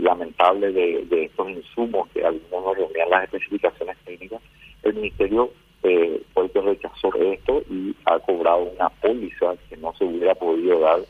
lamentable 0.00 0.72
de, 0.72 1.04
de, 1.04 1.24
estos 1.24 1.50
insumos 1.50 2.08
que 2.08 2.24
algunos 2.24 2.64
no 2.64 2.74
reunían 2.74 3.10
las 3.10 3.24
especificaciones 3.24 3.96
técnicas, 4.04 4.40
el 4.86 4.94
Ministerio 4.94 5.50
eh, 5.82 6.22
fue 6.32 6.44
el 6.44 6.50
que 6.50 6.60
rechazó 6.60 7.14
esto 7.14 7.62
y 7.70 7.94
ha 8.06 8.18
cobrado 8.20 8.64
una 8.64 8.88
póliza 8.88 9.54
que 9.68 9.76
no 9.76 9.92
se 9.94 10.04
hubiera 10.04 10.34
podido 10.34 10.80
dar 10.80 11.00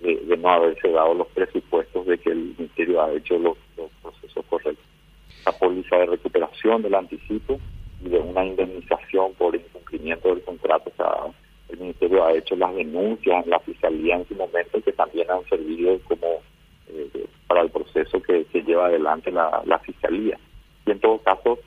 de, 0.00 0.36
no 0.36 0.48
haberse 0.48 0.90
dado 0.90 1.14
los 1.14 1.28
presupuestos 1.28 2.06
de 2.06 2.18
que 2.18 2.30
el 2.30 2.54
Ministerio 2.58 3.02
ha 3.02 3.12
hecho 3.12 3.38
los, 3.38 3.56
procesos 4.02 4.44
correctos. 4.46 4.84
La 5.46 5.52
póliza 5.52 5.96
de 5.96 6.06
recuperación 6.06 6.82
del 6.82 6.94
anticipo 6.94 7.58
y 8.04 8.08
de 8.08 8.18
una 8.18 8.44
indemnización 8.44 9.32
por 9.34 9.54
incumplimiento 9.54 10.28
del 10.28 10.42
contrato. 10.42 10.92
O 10.98 11.34
el 11.70 11.78
Ministerio 11.78 12.24
ha 12.24 12.32
hecho 12.32 12.56
las 12.56 12.74
denuncias 12.74 13.44
en 13.44 13.50
la 13.50 13.60
Fiscalía 13.60 14.16
en 14.16 14.28
su 14.28 14.34
momento 14.34 14.80
que 14.82 14.92
también 14.92 15.30
han 15.30 15.44
servido 15.48 15.98
como 16.08 16.26
eh, 16.88 17.26
para 17.46 17.62
el 17.62 17.70
proceso 17.70 18.20
que, 18.22 18.44
lleva 18.52 18.86
adelante 18.86 19.30
la, 19.30 19.62
la 19.64 19.78
Fiscalía. 19.78 20.38
Y 20.86 20.90
en 20.90 21.00
todo 21.00 21.18
caso, 21.18 21.58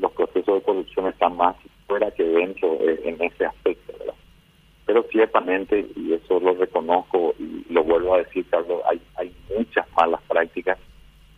los 0.00 0.12
procesos 0.12 0.54
de 0.56 0.62
corrupción 0.62 1.08
están 1.08 1.36
más 1.36 1.56
fuera 1.86 2.10
que 2.10 2.24
dentro 2.24 2.74
eh, 2.80 3.00
en 3.04 3.20
ese 3.22 3.44
aspecto, 3.44 3.92
¿verdad? 3.98 4.14
Pero 4.86 5.06
ciertamente, 5.10 5.86
y 5.96 6.12
eso 6.12 6.40
lo 6.40 6.54
reconozco 6.54 7.34
y 7.38 7.72
lo 7.72 7.84
vuelvo 7.84 8.14
a 8.14 8.18
decir, 8.18 8.44
Carlos, 8.50 8.80
hay, 8.88 9.00
hay 9.16 9.32
muchas 9.56 9.86
malas 9.96 10.20
prácticas 10.28 10.78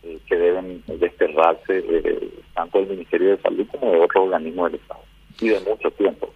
eh, 0.03 0.17
que 0.27 0.35
deben 0.35 0.83
desterrarse 0.87 1.83
eh, 1.87 2.29
tanto 2.53 2.79
del 2.79 2.89
Ministerio 2.89 3.31
de 3.31 3.41
Salud 3.41 3.67
como 3.71 3.91
de 3.91 3.99
otros 3.99 4.25
organismos 4.25 4.71
del 4.71 4.81
Estado, 4.81 5.01
y 5.41 5.49
de 5.49 5.59
mucho 5.61 5.91
tiempo. 5.91 6.29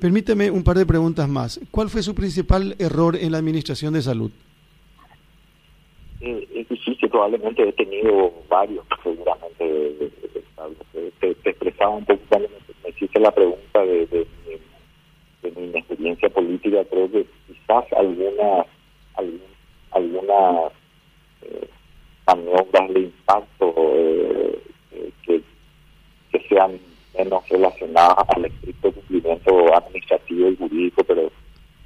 Permíteme 0.00 0.50
un 0.50 0.62
par 0.62 0.76
de 0.76 0.84
preguntas 0.84 1.28
más. 1.28 1.60
¿Cuál 1.70 1.88
fue 1.88 2.02
su 2.02 2.14
principal 2.14 2.76
error 2.78 3.16
en 3.16 3.32
la 3.32 3.38
administración 3.38 3.94
de 3.94 4.02
salud? 4.02 4.30
es 6.20 6.68
difícil, 6.68 7.08
probablemente 7.08 7.68
he 7.68 7.72
tenido 7.72 8.32
varios, 8.48 8.84
seguramente 9.02 10.10
te, 11.20 11.30
expresaba 11.30 11.90
un 11.90 12.04
poco 12.04 12.20
cuando 12.28 12.48
me, 12.82 12.90
hiciste 12.90 13.20
la 13.20 13.30
pregunta 13.30 13.80
de, 13.84 14.06
de, 14.06 15.50
mi 15.56 15.78
experiencia 15.78 16.28
política, 16.28 16.84
creo 16.90 17.10
que 17.10 17.26
quizás 17.46 17.84
algunas 17.92 18.66
algunas 19.92 20.72
eh, 21.42 21.68
maniobras 22.26 22.88
de 22.92 23.00
impacto 23.00 23.74
eh, 23.76 24.62
eh, 24.92 25.10
que, 25.22 25.42
que 26.30 26.48
sean 26.48 26.78
menos 27.16 27.48
relacionadas 27.48 28.28
al 28.28 28.44
estricto 28.44 28.92
cumplimiento 28.92 29.74
administrativo 29.74 30.48
y 30.50 30.56
jurídico, 30.56 31.04
pero 31.04 31.30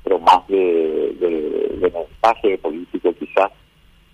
pero 0.04 0.18
más 0.18 0.46
de, 0.48 1.14
de, 1.20 1.92
mensaje 1.92 2.58
político 2.58 3.12
quizás 3.18 3.50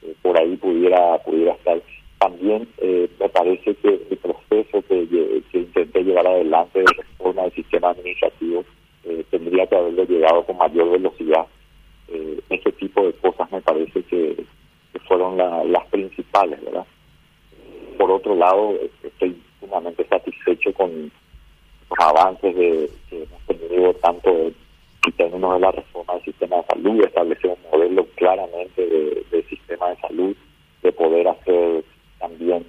eh, 0.02 0.14
por 0.22 0.38
ahí 0.38 0.56
pudiera 0.56 1.18
pudiera 1.18 1.52
estar 1.52 1.80
también 2.18 2.68
eh, 2.78 3.08
me 3.20 3.28
parece 3.28 3.74
que 3.76 3.88
el 4.10 4.18
proceso 4.18 4.82
que, 4.88 5.42
intenté 5.52 6.02
llevar 6.02 6.26
adelante 6.26 6.80
de 6.80 6.86
reforma 6.96 7.42
del 7.42 7.52
sistema 7.52 7.90
administrativo 7.90 8.64
eh, 9.04 9.24
tendría 9.30 9.66
que 9.66 9.76
haberlo 9.76 10.04
llegado 10.04 10.44
con 10.44 10.56
mayor 10.56 10.90
velocidad. 10.90 11.46
Eh, 12.08 12.40
ese 12.50 12.72
tipo 12.72 13.04
de 13.04 13.12
cosas 13.14 13.50
me 13.52 13.60
parece 13.60 14.02
que, 14.02 14.44
fueron 15.06 15.38
las 15.38 15.86
principales, 15.86 16.62
¿verdad? 16.62 16.84
Por 17.96 18.10
otro 18.10 18.34
lado, 18.34 18.74
estoy 19.02 19.40
sumamente 19.58 20.04
satisfecho 20.06 20.70
con 20.74 21.10
los 21.88 21.98
avances 21.98 22.54
de, 22.54 22.90
que 23.08 23.22
hemos 23.22 23.42
tenido 23.46 23.94
tanto 23.94 24.28
en 24.28 24.54
términos 25.16 25.54
de 25.54 25.60
la 25.60 25.70
reforma 25.70 26.12
del 26.14 26.24
sistema 26.24 26.56
de 26.56 26.62
salud, 26.64 27.04
establecer 27.04 27.50
un 27.50 27.70
modelo 27.70 28.06
claramente 28.16 28.86
de, 28.86 29.24
de 29.30 29.42
sistema 29.44 29.88
de 29.88 29.96
salud, 29.96 30.36
de 30.82 30.92
poder 30.92 31.28
hacer 31.28 31.84
también 32.18 32.64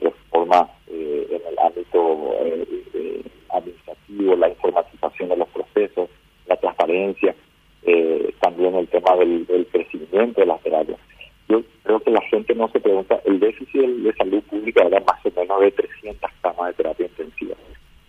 reforma 0.00 0.68
eh, 0.88 1.26
en 1.30 1.52
el 1.52 1.58
ámbito 1.58 2.34
eh, 2.40 3.22
administrativo, 3.50 4.36
la 4.36 4.48
informatización 4.48 5.28
de 5.28 5.36
los 5.36 5.48
procesos, 5.48 6.08
la 6.46 6.56
transparencia, 6.56 7.34
eh, 7.82 8.34
también 8.40 8.74
el 8.74 8.88
tema 8.88 9.16
del, 9.16 9.46
crecimiento 9.72 10.40
de 10.40 10.46
las 10.46 10.60
terapias. 10.62 10.98
Yo 11.48 11.62
creo 11.82 12.00
que 12.00 12.10
la 12.10 12.22
gente 12.22 12.54
no 12.54 12.68
se 12.68 12.80
pregunta, 12.80 13.20
el 13.24 13.40
déficit 13.40 13.80
de 13.80 14.12
salud 14.14 14.42
pública 14.44 14.84
era 14.84 15.00
más 15.00 15.24
o 15.24 15.30
menos 15.38 15.60
de 15.60 15.70
300 15.72 16.30
camas 16.40 16.68
de 16.68 16.74
terapia 16.74 17.06
intensiva. 17.06 17.56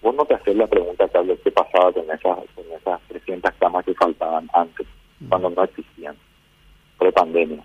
Vos 0.02 0.16
no 0.16 0.26
te 0.26 0.36
haces 0.36 0.56
la 0.56 0.68
pregunta, 0.68 1.08
Carlos, 1.10 1.40
qué 1.44 1.52
pasaba 1.52 1.92
con 1.92 2.04
esas, 2.04 2.38
con 2.56 2.66
esas 2.76 3.02
300 3.08 3.52
camas 3.60 3.86
que 3.86 3.94
faltaban 3.94 4.50
antes, 4.54 4.88
cuando 5.30 5.50
no 5.52 5.64
existían, 5.64 6.16
pre-pandemia 6.98 7.64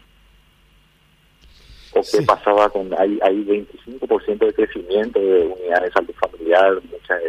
o 1.97 2.03
qué 2.03 2.23
pasaba 2.27 2.69
con 2.69 2.93
hay 2.99 3.19
hay 3.23 3.45
25% 3.45 4.39
de 4.39 4.53
crecimiento 4.53 5.19
de 5.19 5.47
unidades 5.47 5.85
de 5.85 5.93
salud 5.93 6.15
familiar 6.21 6.75
muchas 6.91 7.21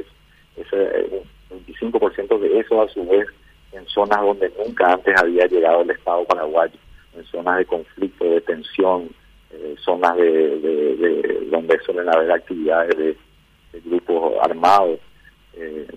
ese 0.56 1.24
25% 1.50 2.40
de 2.40 2.60
eso 2.60 2.82
a 2.82 2.90
su 2.90 3.06
vez 3.08 3.28
en 3.72 3.86
zonas 3.88 4.22
donde 4.22 4.52
nunca 4.58 4.94
antes 4.94 5.16
había 5.20 5.46
llegado 5.46 5.82
el 5.82 5.92
Estado 5.92 6.26
paraguayo 6.26 6.78
en 7.18 7.26
zonas 7.26 7.58
de 7.58 7.66
conflicto, 7.66 8.26
de 8.26 8.42
tensión, 8.42 9.10
eh, 9.52 9.76
zonas 9.84 10.16
de, 10.18 11.48
donde 11.50 11.80
suelen 11.80 12.10
haber 12.10 12.32
actividades 12.32 12.98
de, 12.98 13.18
grupos 13.86 14.34
armados, 14.42 15.00
eh, 15.54 15.88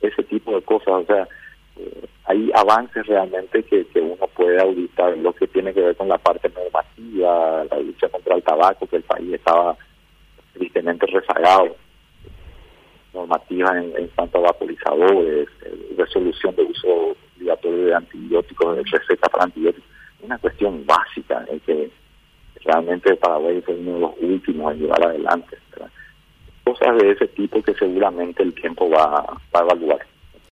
ese 0.00 0.22
tipo 0.24 0.54
de 0.54 0.62
cosas. 0.62 0.88
O 0.88 1.04
sea, 1.06 1.28
eh, 1.78 2.06
hay 2.30 2.50
avances 2.54 3.04
realmente 3.06 3.62
que, 3.64 3.86
uno 4.00 4.26
puede 4.36 4.60
auditar, 4.60 5.16
lo 5.18 5.32
que 5.32 5.48
tiene 5.48 5.74
que 5.74 5.80
ver 5.80 5.96
con 5.96 6.08
la 6.08 6.18
parte 6.18 6.48
normativa, 6.48 7.64
la 7.64 7.78
lucha 7.80 8.08
contra 8.08 8.36
el 8.36 8.42
tabaco, 8.42 8.86
que 8.86 8.96
el 8.96 9.02
país 9.02 9.34
estaba 9.34 9.76
tristemente 10.52 11.06
rezagado 11.06 11.76
normativa 13.12 13.76
en, 13.76 13.92
en 13.96 14.06
cuanto 14.08 14.38
a 14.38 14.52
vaporizadores, 14.52 15.48
resolución 15.96 16.54
de 16.54 16.62
uso 16.62 17.16
obligatorio 17.36 17.86
de 17.86 17.94
antibióticos, 17.94 18.76
de 18.76 18.82
receta 18.84 19.28
para 19.28 19.44
antibióticos, 19.44 19.90
una 20.22 20.38
cuestión 20.38 20.86
básica 20.86 21.44
eh, 21.50 21.60
que 21.66 21.90
realmente 22.64 23.16
Paraguay 23.16 23.60
fue 23.62 23.74
uno 23.74 23.94
de 23.94 24.00
los 24.00 24.12
últimos 24.20 24.72
en 24.72 24.80
llevar 24.80 25.04
adelante. 25.04 25.56
Cosas 26.62 26.96
de 26.98 27.10
ese 27.10 27.26
tipo 27.28 27.60
que 27.62 27.74
seguramente 27.74 28.44
el 28.44 28.54
tiempo 28.54 28.88
va, 28.88 29.22
va 29.52 29.60
a 29.60 29.62
evaluar. 29.62 30.06